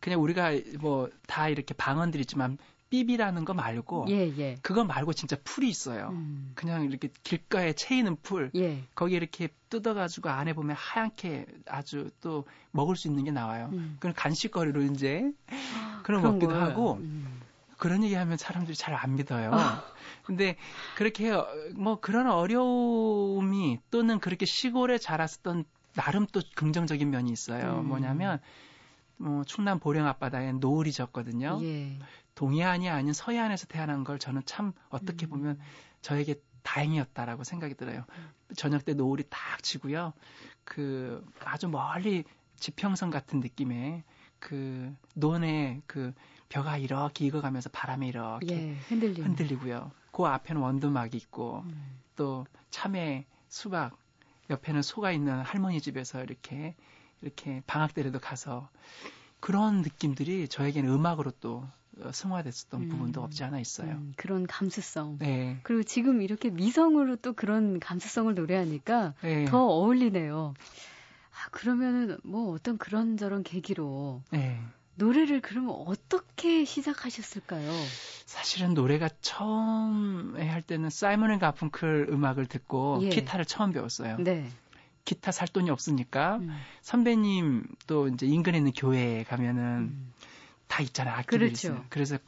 그냥 0.00 0.20
우리가 0.20 0.50
뭐 0.80 1.08
다 1.32 1.48
이렇게 1.48 1.72
방언들 1.72 2.20
있지만 2.20 2.58
삐비라는 2.92 3.46
거 3.46 3.54
말고 3.54 4.04
예, 4.10 4.28
예. 4.36 4.56
그거 4.60 4.84
말고 4.84 5.14
진짜 5.14 5.34
풀이 5.42 5.70
있어요. 5.70 6.10
음. 6.12 6.52
그냥 6.54 6.84
이렇게 6.84 7.08
길가에 7.22 7.72
채이는 7.72 8.16
풀. 8.22 8.50
예. 8.54 8.84
거기 8.94 9.14
이렇게 9.14 9.48
뜯어가지고 9.70 10.28
안에 10.28 10.52
보면 10.52 10.76
하얗게 10.78 11.46
아주 11.66 12.10
또 12.20 12.44
먹을 12.70 12.94
수 12.94 13.08
있는 13.08 13.24
게 13.24 13.30
나와요. 13.30 13.70
음. 13.72 13.96
그런 13.98 14.14
간식거리로 14.14 14.82
이제 14.82 15.32
그런, 16.02 16.20
그런 16.20 16.22
먹기도 16.22 16.48
걸. 16.52 16.60
하고 16.60 16.94
음. 17.00 17.40
그런 17.78 18.04
얘기하면 18.04 18.36
사람들이 18.36 18.76
잘 18.76 18.94
안 18.94 19.14
믿어요. 19.16 19.50
아. 19.54 19.82
근데 20.24 20.56
그렇게 20.96 21.32
뭐 21.74 21.98
그런 21.98 22.30
어려움이 22.30 23.78
또는 23.90 24.18
그렇게 24.20 24.44
시골에 24.44 24.98
자랐었던 24.98 25.64
나름 25.94 26.26
또 26.30 26.42
긍정적인 26.54 27.08
면이 27.08 27.30
있어요. 27.32 27.80
음. 27.80 27.88
뭐냐면 27.88 28.38
뭐 29.16 29.44
충남 29.44 29.78
보령 29.78 30.06
앞바다에 30.06 30.52
노을이 30.52 30.92
졌거든요. 30.92 31.60
예. 31.62 31.98
동해안이 32.34 32.88
아닌 32.88 33.12
서해안에서 33.12 33.66
태어난 33.66 34.04
걸 34.04 34.18
저는 34.18 34.42
참 34.46 34.72
어떻게 34.88 35.26
음. 35.26 35.30
보면 35.30 35.60
저에게 36.00 36.36
다행이었다라고 36.62 37.44
생각이 37.44 37.74
들어요. 37.74 38.04
저녁 38.56 38.84
때 38.84 38.94
노을이 38.94 39.24
딱 39.28 39.62
지고요. 39.62 40.12
그 40.64 41.24
아주 41.44 41.68
멀리 41.68 42.24
지평선 42.56 43.10
같은 43.10 43.40
느낌의 43.40 44.04
그 44.38 44.94
논의 45.14 45.82
그 45.86 46.12
벼가 46.48 46.76
이렇게 46.76 47.26
익어가면서 47.26 47.70
바람에 47.70 48.08
이렇게 48.08 48.46
예, 48.50 48.74
흔들리고. 48.88 49.22
흔들리고요. 49.22 49.90
그 50.12 50.24
앞에는 50.24 50.60
원두막이 50.60 51.16
있고 51.16 51.62
음. 51.64 52.00
또 52.16 52.46
참외, 52.70 53.26
수박 53.48 53.96
옆에는 54.50 54.82
소가 54.82 55.12
있는 55.12 55.40
할머니 55.40 55.80
집에서 55.80 56.22
이렇게 56.22 56.74
이렇게 57.22 57.62
방학 57.66 57.94
때라도 57.94 58.18
가서 58.18 58.68
그런 59.40 59.82
느낌들이 59.82 60.48
저에게는 60.48 60.90
음악으로 60.90 61.32
또 61.40 61.66
어, 62.00 62.10
승화됐었던 62.12 62.80
음, 62.82 62.88
부분도 62.88 63.22
없지 63.22 63.44
않아 63.44 63.60
있어요. 63.60 63.90
음, 63.90 64.12
그런 64.16 64.46
감수성. 64.46 65.18
네. 65.18 65.58
그리고 65.62 65.82
지금 65.82 66.22
이렇게 66.22 66.50
미성으로 66.50 67.16
또 67.16 67.32
그런 67.32 67.80
감수성을 67.80 68.34
노래하니까 68.34 69.14
네. 69.22 69.44
더 69.46 69.58
어울리네요. 69.64 70.54
아, 71.34 71.48
그러면은 71.50 72.18
뭐 72.24 72.52
어떤 72.52 72.78
그런저런 72.78 73.42
계기로 73.42 74.22
네. 74.30 74.60
노래를 74.96 75.40
그러면 75.40 75.74
어떻게 75.86 76.64
시작하셨을까요? 76.64 77.68
사실은 78.26 78.74
노래가 78.74 79.08
처음에 79.20 80.48
할 80.48 80.62
때는 80.62 80.90
사이먼 80.90 81.32
앤 81.32 81.38
가펑클 81.38 82.08
음악을 82.10 82.46
듣고 82.46 83.00
예. 83.02 83.08
기타를 83.08 83.44
처음 83.44 83.72
배웠어요. 83.72 84.16
네. 84.20 84.48
기타 85.04 85.32
살 85.32 85.48
돈이 85.48 85.70
없으니까 85.70 86.36
음. 86.36 86.56
선배님 86.82 87.66
또 87.86 88.08
이제 88.08 88.26
인근에 88.26 88.58
있는 88.58 88.72
교회에 88.72 89.24
가면은 89.24 89.62
음. 89.62 90.12
다 90.68 90.82
있잖아요. 90.82 91.22
그렇죠. 91.26 91.52
있어요. 91.52 91.84
그래서 91.88 92.18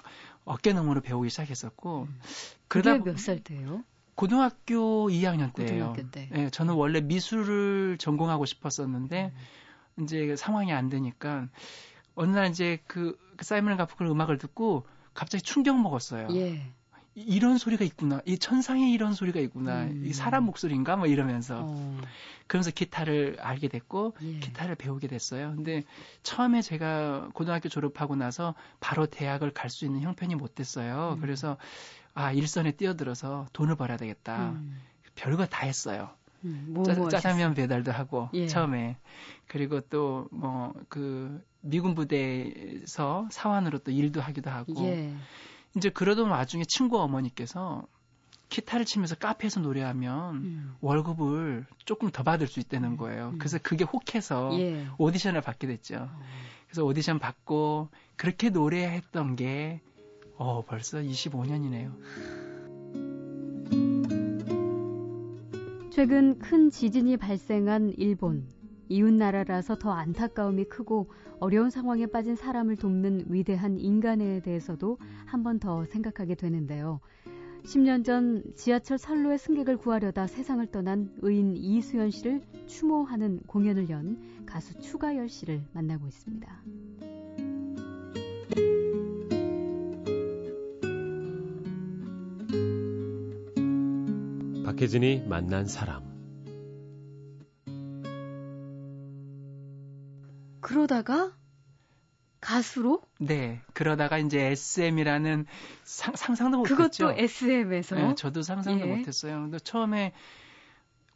어깨너머로 0.44 1.00
배우기 1.00 1.30
시작했었고 1.30 2.02
음. 2.02 2.20
그러다 2.68 2.98
몇살 2.98 3.40
때요? 3.40 3.84
고등학교 4.14 5.08
2학년 5.08 5.52
때예요. 5.54 5.92
고등학교 5.92 6.10
때. 6.10 6.28
네, 6.30 6.50
저는 6.50 6.74
원래 6.74 7.00
미술을 7.00 7.96
전공하고 7.98 8.44
싶었었는데 8.44 9.32
음. 9.98 10.04
이제 10.04 10.36
상황이 10.36 10.72
안 10.72 10.88
되니까 10.88 11.48
어느 12.14 12.34
날 12.34 12.50
이제 12.50 12.80
그, 12.86 13.18
그 13.36 13.44
사이먼 13.44 13.76
가프클 13.76 14.06
음악을 14.06 14.38
듣고 14.38 14.86
갑자기 15.14 15.42
충격 15.42 15.80
먹었어요. 15.80 16.28
예. 16.32 16.72
이런 17.14 17.58
소리가 17.58 17.84
있구나. 17.84 18.20
이 18.26 18.38
천상에 18.38 18.90
이런 18.90 19.12
소리가 19.14 19.38
있구나. 19.40 19.84
음. 19.84 20.02
이 20.04 20.12
사람 20.12 20.44
목소리인가? 20.44 20.96
뭐 20.96 21.06
이러면서. 21.06 21.60
어. 21.62 22.00
그러면서 22.46 22.70
기타를 22.70 23.36
알게 23.40 23.68
됐고, 23.68 24.16
예. 24.22 24.38
기타를 24.40 24.74
배우게 24.74 25.06
됐어요. 25.06 25.52
근데 25.54 25.84
처음에 26.22 26.60
제가 26.60 27.28
고등학교 27.32 27.68
졸업하고 27.68 28.16
나서 28.16 28.54
바로 28.80 29.06
대학을 29.06 29.52
갈 29.52 29.70
수 29.70 29.84
있는 29.84 30.02
형편이 30.02 30.34
못 30.34 30.54
됐어요. 30.54 31.14
음. 31.16 31.20
그래서, 31.20 31.56
아, 32.14 32.32
일선에 32.32 32.72
뛰어들어서 32.72 33.46
돈을 33.52 33.76
벌어야 33.76 33.96
되겠다. 33.96 34.50
음. 34.50 34.80
별거 35.14 35.46
다 35.46 35.64
했어요. 35.66 36.10
음, 36.44 36.66
뭐, 36.68 36.84
뭐 36.96 37.08
짜, 37.08 37.18
장면 37.18 37.54
배달도 37.54 37.90
하고, 37.92 38.28
예. 38.34 38.46
처음에. 38.46 38.96
그리고 39.46 39.80
또, 39.82 40.28
뭐, 40.30 40.74
그, 40.88 41.42
미군 41.60 41.94
부대에서 41.94 43.26
사원으로 43.30 43.78
또 43.78 43.90
일도 43.90 44.20
하기도 44.20 44.50
하고. 44.50 44.74
예. 44.84 45.14
이제 45.76 45.90
그러던 45.90 46.30
와중에 46.30 46.64
친구 46.68 47.00
어머니께서 47.00 47.86
기타를 48.48 48.84
치면서 48.84 49.16
카페에서 49.16 49.60
노래하면 49.60 50.34
음. 50.36 50.76
월급을 50.80 51.66
조금 51.84 52.10
더 52.10 52.22
받을 52.22 52.46
수 52.46 52.60
있다는 52.60 52.92
음. 52.92 52.96
거예요. 52.96 53.30
음. 53.30 53.38
그래서 53.38 53.58
그게 53.60 53.84
혹해서 53.84 54.56
예. 54.60 54.86
오디션을 54.98 55.40
받게 55.40 55.66
됐죠. 55.66 55.96
어. 55.96 56.20
그래서 56.68 56.84
오디션 56.84 57.18
받고 57.18 57.88
그렇게 58.16 58.50
노래했던 58.50 59.36
게 59.36 59.80
어, 60.36 60.64
벌써 60.64 60.98
25년이네요. 60.98 61.92
최근 65.92 66.38
큰 66.38 66.70
지진이 66.70 67.16
발생한 67.16 67.94
일본. 67.96 68.48
이웃나라라서 68.88 69.76
더 69.78 69.90
안타까움이 69.92 70.64
크고 70.64 71.08
어려운 71.40 71.70
상황에 71.70 72.06
빠진 72.06 72.36
사람을 72.36 72.76
돕는 72.76 73.26
위대한 73.28 73.78
인간에 73.78 74.40
대해서도 74.40 74.98
한 75.26 75.42
번 75.42 75.58
더 75.58 75.84
생각하게 75.84 76.34
되는데요. 76.36 77.00
10년 77.64 78.04
전 78.04 78.42
지하철 78.54 78.98
선로의 78.98 79.38
승객을 79.38 79.78
구하려다 79.78 80.26
세상을 80.26 80.66
떠난 80.66 81.10
의인 81.22 81.56
이수연 81.56 82.10
씨를 82.10 82.42
추모하는 82.66 83.40
공연을 83.46 83.88
연 83.90 84.18
가수 84.46 84.78
추가열 84.80 85.28
씨를 85.28 85.62
만나고 85.72 86.06
있습니다. 86.06 86.62
박혜진이 94.64 95.24
만난 95.28 95.66
사람 95.66 96.13
그러다가 100.74 101.32
가수로? 102.40 103.00
네. 103.20 103.62
그러다가 103.74 104.18
이제 104.18 104.40
SM이라는 104.40 105.46
상, 105.84 106.16
상도 106.16 106.58
못했죠. 106.58 106.76
그것도 106.76 107.12
SM에서? 107.12 107.94
네, 107.94 108.14
저도 108.16 108.42
상상도 108.42 108.84
예. 108.88 108.96
못했어요. 108.96 109.40
근데 109.42 109.60
처음에 109.60 110.12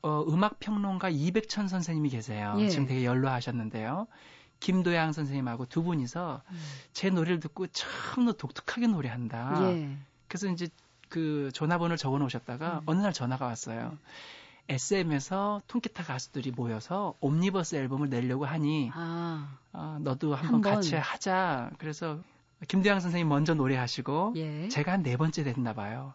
어, 0.01 0.23
음악 0.29 0.61
평론가 0.61 1.09
이백천 1.11 1.67
선생님이 1.67 2.11
계세요. 2.11 2.55
예. 2.61 2.69
지금 2.69 2.87
되게 2.87 3.05
연로하셨는데요. 3.05 4.07
김도양 4.61 5.13
선생님하고 5.13 5.67
두 5.67 5.83
분이서 5.83 6.43
음. 6.49 6.61
제 6.93 7.11
노래를 7.11 7.41
듣고 7.41 7.67
참너 7.67 8.35
독특하게 8.35 8.87
노래한다. 8.87 9.73
예. 9.73 9.97
그래서 10.29 10.47
이제 10.47 10.69
그 11.09 11.51
전화번호를 11.53 11.97
적어 11.97 12.19
놓으셨다가 12.19 12.79
음. 12.79 12.83
어느 12.87 13.01
날 13.01 13.13
전화가 13.13 13.45
왔어요. 13.45 13.91
음. 13.93 13.99
SM에서 14.69 15.63
통기타 15.67 16.05
가수들이 16.05 16.51
모여서 16.51 17.15
옴니버스 17.21 17.77
앨범을 17.77 18.11
내려고 18.11 18.45
하니 18.45 18.91
아, 18.95 19.59
어, 19.73 19.99
너도 20.01 20.35
한번 20.35 20.55
한 20.55 20.61
같이 20.75 20.95
하자. 20.95 21.71
그래서 21.79 22.19
김대양 22.67 23.01
선생님 23.01 23.29
먼저 23.29 23.55
노래하시고 23.55 24.35
예. 24.37 24.69
제가 24.69 24.93
한 24.93 25.03
네 25.03 25.17
번째 25.17 25.45
됐나 25.45 25.73
봐요. 25.73 26.13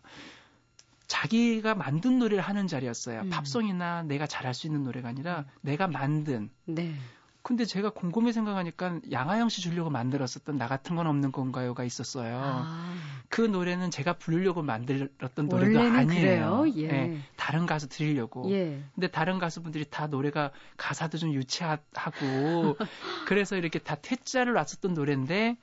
자기가 1.08 1.76
만든 1.76 2.20
노래를 2.20 2.44
하는 2.44 2.68
자리였어요. 2.68 3.22
음. 3.22 3.30
팝송이나 3.30 4.04
내가 4.04 4.26
잘할 4.28 4.54
수 4.54 4.68
있는 4.68 4.84
노래가 4.84 5.10
아니라 5.10 5.46
내가 5.62 5.88
만든 5.88 6.50
네. 6.66 6.96
근데 7.44 7.66
제가 7.66 7.90
곰곰이 7.90 8.32
생각하니까 8.32 9.02
양아영 9.12 9.50
씨 9.50 9.62
주려고 9.62 9.90
만들었었던 9.90 10.58
나 10.58 10.70
같은 10.70 10.96
건 10.96 11.08
없는 11.08 11.34
건가요가 11.34 11.84
있었어요. 11.84 12.40
아. 12.42 12.96
그 13.28 13.42
노래는 13.42 13.92
제가 13.92 14.14
부르려고 14.14 14.62
만들었던 14.62 15.50
노래도 15.50 15.82
아니에요. 15.82 16.66
예. 16.78 16.88
네, 16.88 17.22
다른 17.36 17.66
가수 17.66 17.90
드리려고. 17.90 18.50
예. 18.52 18.82
근데 18.96 19.08
다른 19.08 19.40
가수분들이 19.40 19.84
다 19.90 20.08
노래가 20.08 20.52
가사도 20.78 21.18
좀 21.18 21.34
유치하고 21.34 22.78
그래서 23.28 23.58
이렇게 23.58 23.78
다 23.78 23.96
퇴짜를 23.96 24.54
놨었던 24.54 24.94
노래인데 24.94 25.58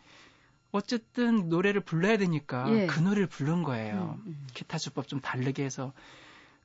어쨌든 0.73 1.49
노래를 1.49 1.81
불러야 1.81 2.19
되니까 2.19 2.71
예. 2.75 2.87
그 2.89 3.01
노래를 3.01 3.27
부른 3.27 3.63
거예요. 3.63 4.19
음, 4.19 4.23
음. 4.27 4.47
기타 4.53 4.77
주법 4.77 5.09
좀 5.09 5.21
다르게 5.21 5.65
해서 5.65 5.95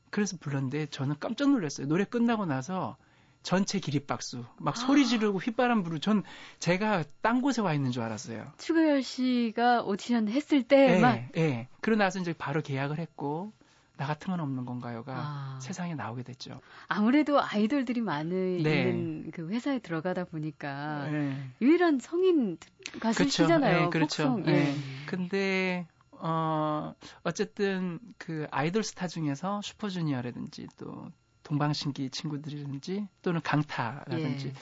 그래서 0.09 0.35
불렀는데 0.41 0.87
저는 0.87 1.15
깜짝 1.21 1.51
놀랐어요. 1.51 1.87
노래 1.87 2.03
끝나고 2.03 2.45
나서 2.45 2.97
전체 3.45 3.79
기립박수, 3.79 4.43
막 4.57 4.75
아. 4.75 4.79
소리 4.79 5.05
지르고 5.05 5.37
휘바람 5.37 5.83
부르. 5.83 5.99
전 5.99 6.23
제가 6.57 7.03
딴 7.21 7.41
곳에 7.41 7.61
와 7.61 7.75
있는 7.75 7.91
줄 7.91 8.01
알았어요. 8.01 8.51
추가열 8.57 9.03
씨가 9.03 9.83
오디션 9.83 10.27
했을 10.29 10.63
때만. 10.63 11.29
예, 11.37 11.41
예. 11.41 11.67
그러고 11.79 11.99
나서 11.99 12.19
이제 12.19 12.33
바로 12.33 12.63
계약을 12.63 12.97
했고 12.97 13.53
나 13.97 14.07
같은 14.07 14.31
건 14.31 14.39
없는 14.39 14.65
건가요가 14.65 15.13
아. 15.15 15.59
세상에 15.61 15.93
나오게 15.93 16.23
됐죠. 16.23 16.59
아무래도 16.87 17.39
아이돌들이 17.39 18.01
많은 18.01 18.63
네. 18.63 19.29
그 19.31 19.47
회사에 19.49 19.77
들어가다 19.77 20.25
보니까 20.25 21.07
네. 21.11 21.37
유일한 21.61 21.99
성인 21.99 22.57
가수시잖아요. 22.99 23.79
네, 23.83 23.89
그렇죠. 23.91 24.37
네. 24.37 24.51
네. 24.51 24.75
근데 25.05 25.87
어 26.09 26.95
어쨌든 27.23 27.99
그 28.17 28.47
아이돌 28.49 28.83
스타 28.83 29.07
중에서 29.07 29.61
슈퍼주니어라든지 29.61 30.67
또 30.77 31.11
동방신기 31.45 32.09
친구들이든지 32.09 33.07
또는 33.21 33.39
강타라든지 33.41 34.47
예. 34.47 34.53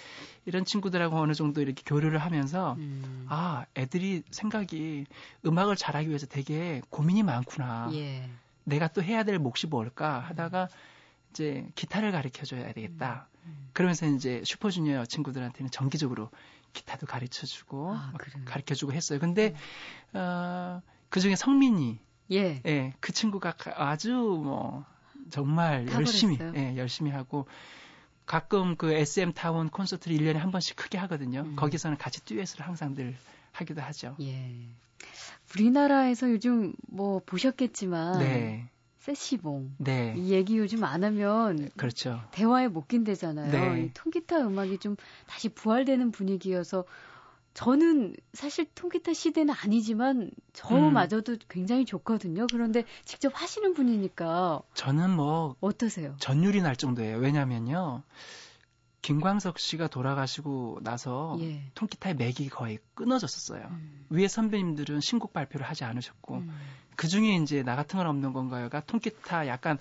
이런 0.46 0.66
친구들하고 0.66 1.18
어느 1.18 1.34
정도 1.34 1.62
이렇게 1.62 1.82
교류를 1.86 2.20
하면서 2.20 2.74
음. 2.74 3.26
아 3.30 3.66
애들이 3.76 4.22
생각이 4.30 5.06
음악을 5.46 5.76
잘하기 5.78 6.10
위해서 6.10 6.28
되게 6.28 6.82
고민이 6.90 7.24
많구나. 7.24 7.90
예. 7.94 8.30
내가 8.66 8.90
또 8.90 9.02
해야 9.02 9.24
될 9.24 9.40
몫이 9.40 9.68
뭘까 9.68 10.20
하다가 10.20 10.68
이제 11.32 11.68
기타를 11.76 12.12
가르쳐 12.12 12.46
줘야 12.46 12.72
되겠다. 12.74 13.28
음. 13.46 13.48
음. 13.48 13.70
그러면서 13.72 14.06
이제 14.06 14.42
슈퍼주니어 14.46 15.06
친구들한테는 15.06 15.72
정기적으로 15.72 16.30
기타도 16.74 17.08
가르쳐 17.08 17.46
주고 17.46 17.94
아, 17.94 18.12
가르쳐 18.46 18.76
주고 18.76 18.92
했어요. 18.92 19.20
근데 19.20 19.56
음. 20.16 20.18
어, 20.20 20.82
그 21.10 21.22
중에 21.22 21.36
성민이 21.38 22.00
예. 22.32 22.62
예, 22.66 22.94
그 23.00 23.14
친구가 23.14 23.56
아주 23.76 24.12
뭐 24.12 24.86
정말 25.34 25.88
열심히 25.92 26.38
예, 26.56 26.78
열심히 26.78 27.10
하고 27.10 27.48
가끔 28.28 28.76
그 28.76 28.94
SM 28.94 29.34
타운 29.34 29.68
콘서트를 29.68 30.16
1년에 30.16 30.36
한 30.36 30.52
번씩 30.52 30.76
크게 30.76 31.00
하거든요. 31.00 31.42
음. 31.42 31.56
거기서는 31.56 31.98
같이 31.98 32.24
듀엣을 32.24 32.62
항상 32.62 32.94
늘 32.94 33.16
하기도 33.52 33.82
하죠. 33.82 34.16
예. 34.22 34.52
우리나라에서 35.56 36.30
요즘 36.30 36.74
뭐 36.88 37.20
보셨겠지만 37.26 38.20
네. 38.20 38.70
세시봉. 39.00 39.74
네. 39.80 40.14
이 40.18 40.34
얘기 40.34 40.60
요즘 40.60 40.84
안 40.84 41.04
하면 41.04 41.68
그렇죠. 41.78 42.22
대화에 42.32 42.68
못 42.68 42.88
낀대잖아요. 42.88 43.52
네. 43.52 43.92
통기타 43.96 44.38
음악이 44.38 44.78
좀 44.78 44.96
다시 45.26 45.50
부활되는 45.50 46.12
분위기여서 46.12 46.86
저는 47.54 48.16
사실 48.34 48.66
통기타 48.74 49.14
시대는 49.14 49.54
아니지만 49.54 50.32
저마저도 50.54 51.34
음. 51.34 51.38
굉장히 51.50 51.86
좋거든요. 51.86 52.48
그런데 52.52 52.84
직접 53.06 53.32
하시는 53.36 53.74
분이니까 53.74 54.62
저는 54.74 55.12
뭐 55.12 55.56
어떠세요? 55.60 56.16
전율이 56.20 56.62
날 56.62 56.76
정도예요. 56.76 57.18
왜냐면요. 57.18 58.04
김광석 59.04 59.60
씨가 59.60 59.88
돌아가시고 59.88 60.80
나서 60.82 61.38
예. 61.42 61.70
통기타의 61.76 62.16
맥이 62.16 62.48
거의 62.50 62.80
끊어졌었어요. 62.96 63.68
음. 63.70 64.06
위에 64.10 64.28
선배님들은 64.28 65.02
신곡 65.02 65.34
발표를 65.34 65.66
하지 65.66 65.84
않으셨고 65.84 66.36
음. 66.36 66.58
그 66.96 67.08
중에 67.08 67.36
이제 67.36 67.64
나 67.64 67.76
같은 67.76 67.98
건 67.98 68.08
없는 68.08 68.34
건가요가 68.34 68.80
통기타 68.80 69.48
약간 69.48 69.78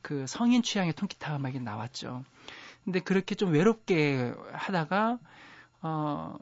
그 0.00 0.26
성인 0.26 0.62
취향의 0.62 0.94
통기타 0.94 1.36
음악이 1.36 1.60
나왔죠. 1.60 2.24
근데 2.84 2.98
그렇게 2.98 3.34
좀 3.34 3.52
외롭게 3.52 4.34
하다가 4.52 5.18
어 5.82 6.36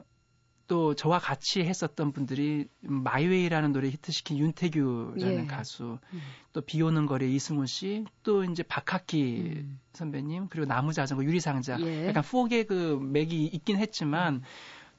또 0.71 0.93
저와 0.95 1.19
같이 1.19 1.65
했었던 1.65 2.13
분들이 2.13 2.65
마이웨이라는 2.79 3.73
노래 3.73 3.89
히트시킨 3.89 4.37
윤태규라는 4.37 5.43
예. 5.43 5.45
가수, 5.45 5.99
음. 6.13 6.21
또 6.53 6.61
비 6.61 6.81
오는 6.81 7.05
거리 7.07 7.35
이승훈 7.35 7.65
씨, 7.65 8.05
또 8.23 8.45
이제 8.45 8.63
박학기 8.63 9.43
음. 9.57 9.79
선배님, 9.91 10.47
그리고 10.49 10.65
나무자전거 10.67 11.25
유리상자, 11.25 11.77
예. 11.81 12.07
약간 12.07 12.23
포크의 12.23 12.63
그 12.63 12.97
맥이 13.03 13.47
있긴 13.47 13.79
했지만 13.79 14.35
음. 14.35 14.41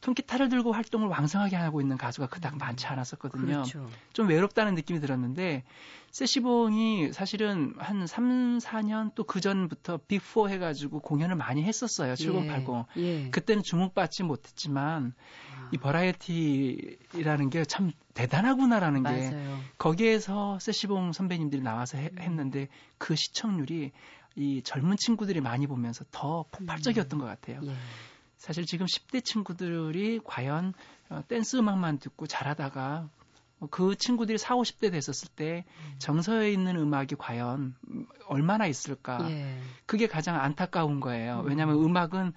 통기타를 0.03 0.49
들고 0.49 0.73
활동을 0.73 1.09
왕성하게 1.09 1.57
하고 1.57 1.81
있는 1.81 1.97
가수가 1.97 2.27
그닥 2.27 2.59
많지 2.59 2.87
않았었거든요. 2.87 3.47
그렇죠. 3.47 3.89
좀 4.13 4.29
외롭다는 4.29 4.75
느낌이 4.75 5.01
들었는데 5.01 5.63
세시봉이 6.11 7.13
사실은 7.13 7.75
한 7.79 8.07
3, 8.07 8.59
4년 8.59 9.15
또 9.15 9.23
그 9.25 9.41
전부터 9.41 9.99
빅4 10.09 10.51
해가지고 10.51 11.01
공연을 11.01 11.37
많이 11.37 11.63
했었어요. 11.63 12.15
7080. 12.17 12.87
예. 12.99 13.03
예. 13.27 13.31
그때는 13.31 13.63
주목받지 13.63 14.25
못했지만 14.25 15.15
아. 15.57 15.69
이 15.73 15.79
버라이어티라는 15.79 17.49
게 17.51 17.65
참 17.65 17.93
대단하구나라는 18.15 19.03
맞아요. 19.03 19.31
게 19.31 19.37
거기에서 19.79 20.59
세시봉 20.59 21.13
선배님들이 21.13 21.63
나와서 21.63 21.97
해, 21.97 22.11
했는데 22.19 22.69
그 22.99 23.15
시청률이 23.17 23.93
이 24.35 24.63
젊은 24.65 24.97
친구들이 24.97 25.41
많이 25.41 25.67
보면서 25.67 26.05
더 26.11 26.45
폭발적이었던 26.51 27.19
음. 27.19 27.21
것 27.21 27.27
같아요. 27.27 27.61
예. 27.65 27.73
사실 28.43 28.67
지금 28.67 28.87
10대 28.87 29.25
친구들이 29.25 30.19
과연 30.25 30.75
어, 31.11 31.23
댄스 31.29 31.59
음악만 31.59 32.01
듣고 32.01 32.27
자라다가 32.27 33.09
그 33.71 33.95
친구들이 33.95 34.37
4, 34.37 34.57
50대 34.57 34.91
됐었을 34.91 35.29
때 35.29 35.65
음. 35.79 35.95
정서에 35.99 36.51
있는 36.51 36.75
음악이 36.75 37.15
과연 37.15 37.77
얼마나 38.27 38.67
있을까. 38.67 39.31
예. 39.31 39.57
그게 39.87 40.09
가장 40.09 40.41
안타까운 40.41 40.99
거예요. 40.99 41.45
왜냐하면 41.47 41.77
음. 41.77 41.85
음악은 41.85 42.29
어, 42.31 42.33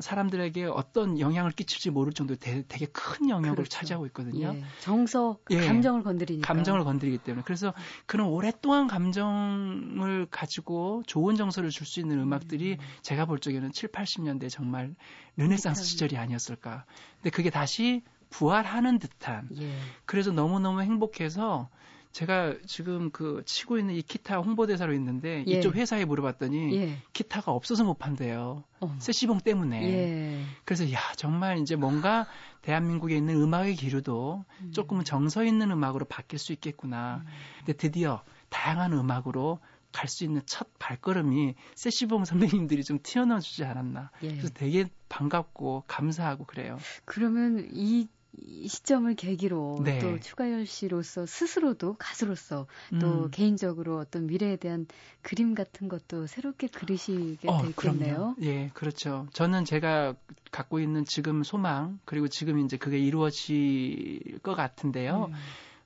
사람들에게 0.00 0.64
어떤 0.66 1.18
영향을 1.20 1.50
끼칠지 1.52 1.90
모를 1.90 2.12
정도로 2.12 2.38
되, 2.38 2.64
되게 2.68 2.86
큰 2.86 3.28
영역을 3.28 3.56
그렇죠. 3.56 3.70
차지하고 3.70 4.06
있거든요. 4.06 4.54
예. 4.54 4.64
정서, 4.80 5.38
예. 5.50 5.66
감정을 5.66 6.02
건드리니까. 6.02 6.46
감정을 6.46 6.84
건드리기 6.84 7.18
때문에. 7.18 7.42
그래서 7.44 7.72
그런 8.06 8.28
오랫동안 8.28 8.86
감정을 8.86 10.26
가지고 10.30 11.02
좋은 11.06 11.36
정서를 11.36 11.70
줄 11.70 11.86
수 11.86 12.00
있는 12.00 12.18
음악들이 12.20 12.72
음. 12.72 12.78
제가 13.02 13.24
볼 13.24 13.38
적에는 13.38 13.72
7, 13.72 13.90
80년대 13.90 14.50
정말 14.50 14.94
르네상스 15.36 15.84
시절이 15.84 16.16
아니었을까. 16.18 16.84
근데 17.16 17.30
그게 17.30 17.48
다시 17.50 18.02
부활하는 18.30 18.98
듯한. 18.98 19.48
예. 19.58 19.72
그래서 20.04 20.30
너무너무 20.32 20.82
행복해서 20.82 21.70
제가 22.18 22.56
지금 22.66 23.10
그 23.10 23.44
치고 23.46 23.78
있는 23.78 23.94
이 23.94 24.02
기타 24.02 24.38
홍보대사로 24.38 24.92
있는데 24.94 25.44
예. 25.46 25.52
이쪽 25.52 25.76
회사에 25.76 26.04
물어봤더니 26.04 26.74
예. 26.76 26.96
기타가 27.12 27.52
없어서 27.52 27.84
못 27.84 27.94
판대요. 27.94 28.64
어. 28.80 28.96
세시봉 28.98 29.38
때문에. 29.38 29.82
예. 29.84 30.42
그래서 30.64 30.90
야 30.92 30.98
정말 31.14 31.58
이제 31.58 31.76
뭔가 31.76 32.26
대한민국에 32.62 33.16
있는 33.16 33.40
음악의 33.40 33.76
기류도 33.76 34.44
음. 34.62 34.72
조금은 34.72 35.04
정서 35.04 35.44
있는 35.44 35.70
음악으로 35.70 36.06
바뀔 36.06 36.40
수 36.40 36.52
있겠구나. 36.52 37.22
음. 37.24 37.26
근데 37.58 37.74
드디어 37.74 38.24
다양한 38.48 38.94
음악으로 38.94 39.60
갈 39.92 40.08
수 40.08 40.24
있는 40.24 40.42
첫 40.44 40.66
발걸음이 40.80 41.54
세시봉 41.76 42.24
선배님들이 42.24 42.82
좀 42.82 42.98
튀어나와 43.00 43.38
주지 43.38 43.64
않았나. 43.64 44.10
예. 44.24 44.28
그래서 44.28 44.48
되게 44.54 44.86
반갑고 45.08 45.84
감사하고 45.86 46.46
그래요. 46.46 46.78
그러면 47.04 47.68
이 47.72 48.08
이 48.46 48.68
시점을 48.68 49.14
계기로 49.14 49.80
네. 49.84 49.98
또 49.98 50.18
추가열 50.18 50.66
씨로서 50.66 51.26
스스로도 51.26 51.96
가수로서 51.98 52.66
또 53.00 53.24
음. 53.24 53.30
개인적으로 53.30 53.98
어떤 53.98 54.26
미래에 54.26 54.56
대한 54.56 54.86
그림 55.22 55.54
같은 55.54 55.88
것도 55.88 56.26
새롭게 56.26 56.68
그리시게 56.68 57.48
어, 57.48 57.62
되겠네요. 57.62 58.36
예, 58.42 58.70
그렇죠. 58.74 59.26
저는 59.32 59.64
제가 59.64 60.14
갖고 60.50 60.80
있는 60.80 61.04
지금 61.04 61.42
소망 61.42 61.98
그리고 62.04 62.28
지금 62.28 62.58
이제 62.58 62.76
그게 62.76 62.98
이루어질 62.98 64.38
것 64.42 64.54
같은데요. 64.54 65.26
음. 65.30 65.34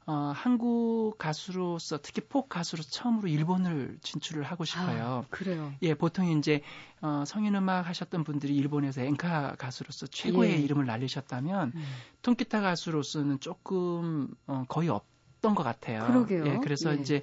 어, 0.04 0.32
한국 0.34 1.14
가수로서 1.18 1.98
특히 2.02 2.22
폭 2.22 2.48
가수로 2.48 2.82
처음으로 2.82 3.28
일본을 3.28 3.98
진출을 4.02 4.42
하고 4.42 4.64
싶어요. 4.64 5.24
아, 5.24 5.30
그래요. 5.30 5.72
예, 5.82 5.94
보통 5.94 6.26
이제 6.26 6.62
어, 7.00 7.24
성인 7.26 7.54
음악 7.54 7.86
하셨던 7.88 8.24
분들이 8.24 8.56
일본에서 8.56 9.02
엔카 9.02 9.56
가수로서 9.56 10.06
최고의 10.08 10.52
예. 10.52 10.56
이름을 10.56 10.86
날리셨다면 10.86 11.72
음. 11.74 11.84
통기타 12.22 12.60
가수로서는 12.60 13.40
조금 13.40 14.28
어, 14.46 14.64
거의 14.68 14.88
없던 14.88 15.54
것 15.54 15.62
같아요. 15.62 16.04
그러게요. 16.06 16.46
예, 16.46 16.58
그래서 16.62 16.96
예. 16.96 17.00
이제 17.00 17.22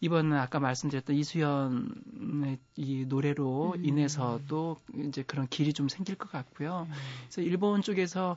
이번은 0.00 0.36
아까 0.36 0.58
말씀드렸던 0.58 1.14
이수연의 1.14 2.58
이 2.76 3.04
노래로 3.06 3.74
음. 3.76 3.84
인해서 3.84 4.40
도 4.48 4.76
이제 4.96 5.22
그런 5.22 5.46
길이 5.48 5.72
좀 5.72 5.88
생길 5.88 6.16
것 6.16 6.30
같고요. 6.30 6.86
음. 6.88 6.94
그래서 7.22 7.40
일본 7.40 7.82
쪽에서 7.82 8.36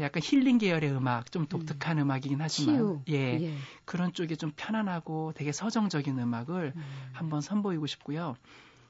약간 0.00 0.22
힐링 0.24 0.58
계열의 0.58 0.90
음악, 0.92 1.30
좀 1.30 1.46
독특한 1.46 1.98
음. 1.98 2.10
악이긴 2.10 2.40
하지만 2.40 3.02
예, 3.08 3.40
예, 3.40 3.54
그런 3.84 4.12
쪽에 4.12 4.36
좀 4.36 4.52
편안하고 4.56 5.32
되게 5.34 5.52
서정적인 5.52 6.18
음악을 6.18 6.72
음. 6.74 6.82
한번 7.12 7.40
선보이고 7.40 7.86
싶고요. 7.86 8.36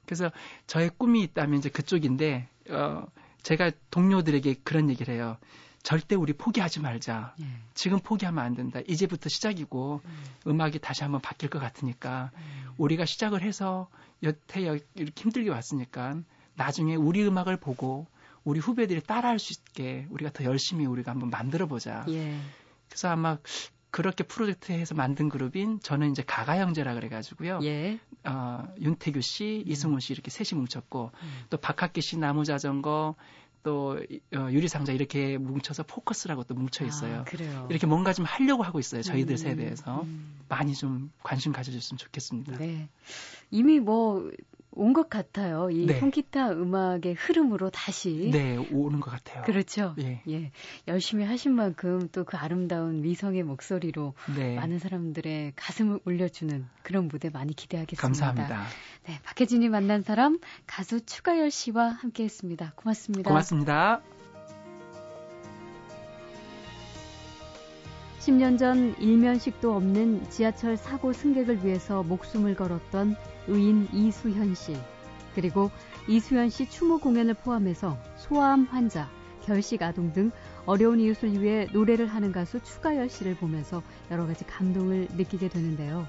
그래서 0.06 0.30
저의 0.66 0.90
꿈이 0.96 1.22
있다면 1.22 1.58
이제 1.58 1.68
그쪽인데 1.68 2.48
어 2.70 3.06
제가 3.42 3.70
동료들에게 3.90 4.56
그런 4.64 4.90
얘기를 4.90 5.14
해요. 5.14 5.36
절대 5.82 6.14
우리 6.14 6.32
포기하지 6.32 6.80
말자. 6.80 7.34
예. 7.40 7.44
지금 7.74 7.98
포기하면 7.98 8.42
안 8.42 8.54
된다. 8.54 8.80
이제부터 8.88 9.28
시작이고 9.28 10.00
음. 10.46 10.60
악이 10.60 10.78
다시 10.78 11.02
한번 11.02 11.20
바뀔 11.20 11.50
것 11.50 11.58
같으니까 11.58 12.30
음. 12.34 12.74
우리가 12.78 13.04
시작을 13.04 13.42
해서 13.42 13.88
여태 14.22 14.62
이렇게 14.62 15.12
힘들게 15.14 15.50
왔으니까 15.50 16.16
나중에 16.54 16.94
우리 16.94 17.22
음악을 17.26 17.58
보고 17.58 18.06
우리 18.44 18.60
후배들이 18.60 19.00
따라할 19.00 19.38
수 19.38 19.52
있게 19.52 20.06
우리가 20.10 20.30
더 20.32 20.44
열심히 20.44 20.86
우리가 20.86 21.10
한번 21.10 21.30
만들어 21.30 21.66
보자. 21.66 22.04
예. 22.08 22.38
그래서 22.88 23.08
아마 23.08 23.38
그렇게 23.90 24.24
프로젝트해서 24.24 24.94
만든 24.94 25.28
그룹인 25.28 25.80
저는 25.80 26.10
이제 26.10 26.22
가가 26.26 26.58
형제라 26.58 26.94
그래가지고요. 26.94 27.60
예. 27.62 27.98
어, 28.24 28.68
윤태규 28.80 29.20
씨, 29.20 29.62
음. 29.64 29.70
이승훈 29.70 30.00
씨 30.00 30.12
이렇게 30.12 30.30
셋이 30.30 30.58
뭉쳤고 30.58 31.12
음. 31.14 31.44
또 31.48 31.56
박학기 31.56 32.02
씨 32.02 32.18
나무자전거 32.18 33.14
또 33.62 33.98
어, 34.36 34.48
유리상자 34.50 34.92
이렇게 34.92 35.38
뭉쳐서 35.38 35.84
포커스라고 35.84 36.44
또 36.44 36.54
뭉쳐 36.54 36.84
있어요. 36.84 37.20
아, 37.20 37.24
그래요. 37.24 37.66
이렇게 37.70 37.86
뭔가 37.86 38.12
좀 38.12 38.26
하려고 38.26 38.62
하고 38.62 38.78
있어요. 38.78 39.00
저희들 39.00 39.34
음, 39.34 39.36
세대에서 39.36 40.02
음. 40.02 40.42
많이 40.48 40.74
좀 40.74 41.10
관심 41.22 41.52
가져줬으면 41.52 41.96
좋겠습니다. 41.96 42.58
네. 42.58 42.88
이미 43.50 43.80
뭐 43.80 44.30
온 44.76 44.92
것 44.92 45.08
같아요. 45.08 45.70
이 45.70 45.86
네. 45.86 45.98
통기타 46.00 46.50
음악의 46.52 47.14
흐름으로 47.16 47.70
다시. 47.70 48.30
네, 48.32 48.56
오는 48.72 49.00
것 49.00 49.10
같아요. 49.10 49.42
그렇죠. 49.44 49.94
예. 49.98 50.20
예. 50.28 50.50
열심히 50.88 51.24
하신 51.24 51.52
만큼 51.52 52.08
또 52.12 52.24
그 52.24 52.36
아름다운 52.36 53.02
미성의 53.02 53.42
목소리로 53.42 54.14
네. 54.36 54.54
많은 54.56 54.78
사람들의 54.78 55.52
가슴을 55.56 56.00
울려주는 56.04 56.66
그런 56.82 57.08
무대 57.08 57.28
많이 57.30 57.54
기대하겠습니다. 57.54 58.00
감사합니다. 58.00 58.64
네, 59.06 59.18
박혜진이 59.24 59.68
만난 59.68 60.02
사람 60.02 60.38
가수 60.66 61.04
추가열 61.04 61.50
씨와 61.50 61.88
함께했습니다. 61.88 62.72
고맙습니다. 62.76 63.28
고맙습니다. 63.28 64.13
10년 68.24 68.56
전 68.58 68.96
일면식도 68.98 69.76
없는 69.76 70.30
지하철 70.30 70.78
사고 70.78 71.12
승객을 71.12 71.62
위해서 71.62 72.02
목숨을 72.04 72.56
걸었던 72.56 73.16
의인 73.48 73.86
이수현 73.92 74.54
씨, 74.54 74.74
그리고 75.34 75.70
이수현 76.08 76.48
씨 76.48 76.70
추모 76.70 77.00
공연을 77.00 77.34
포함해서 77.34 77.98
소아암 78.16 78.64
환자, 78.70 79.10
결식 79.42 79.82
아동 79.82 80.14
등 80.14 80.30
어려운 80.64 81.00
이웃을 81.00 81.42
위해 81.42 81.68
노래를 81.74 82.06
하는 82.06 82.32
가수 82.32 82.62
추가열 82.62 83.10
씨를 83.10 83.34
보면서 83.36 83.82
여러 84.10 84.26
가지 84.26 84.46
감동을 84.46 85.08
느끼게 85.18 85.50
되는데요. 85.50 86.08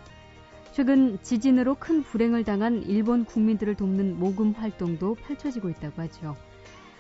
최근 0.72 1.22
지진으로 1.22 1.76
큰 1.76 2.02
불행을 2.02 2.46
당한 2.46 2.84
일본 2.84 3.26
국민들을 3.26 3.76
돕는 3.76 4.18
모금 4.20 4.54
활동도 4.54 5.16
펼쳐지고 5.16 5.70
있다고 5.70 6.02
하죠. 6.04 6.38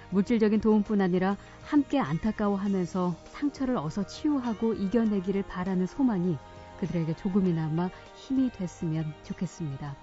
물질적인 0.09 0.61
도움뿐 0.61 1.01
아니라 1.01 1.37
함께 1.63 1.99
안타까워하면서 1.99 3.15
상처를 3.31 3.77
어서 3.77 4.05
치유하고 4.05 4.73
이겨내기를 4.73 5.43
바라는 5.43 5.87
소망이 5.87 6.37
그들에게 6.79 7.15
조금이나마 7.15 7.89
힘이 8.15 8.49
됐으면 8.51 9.13
좋겠습니다. 9.23 9.95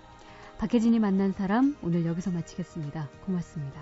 박혜진이 0.58 0.98
만난 0.98 1.32
사람 1.32 1.76
오늘 1.82 2.06
여기서 2.06 2.30
마치겠습니다. 2.30 3.08
고맙습니다. 3.26 3.80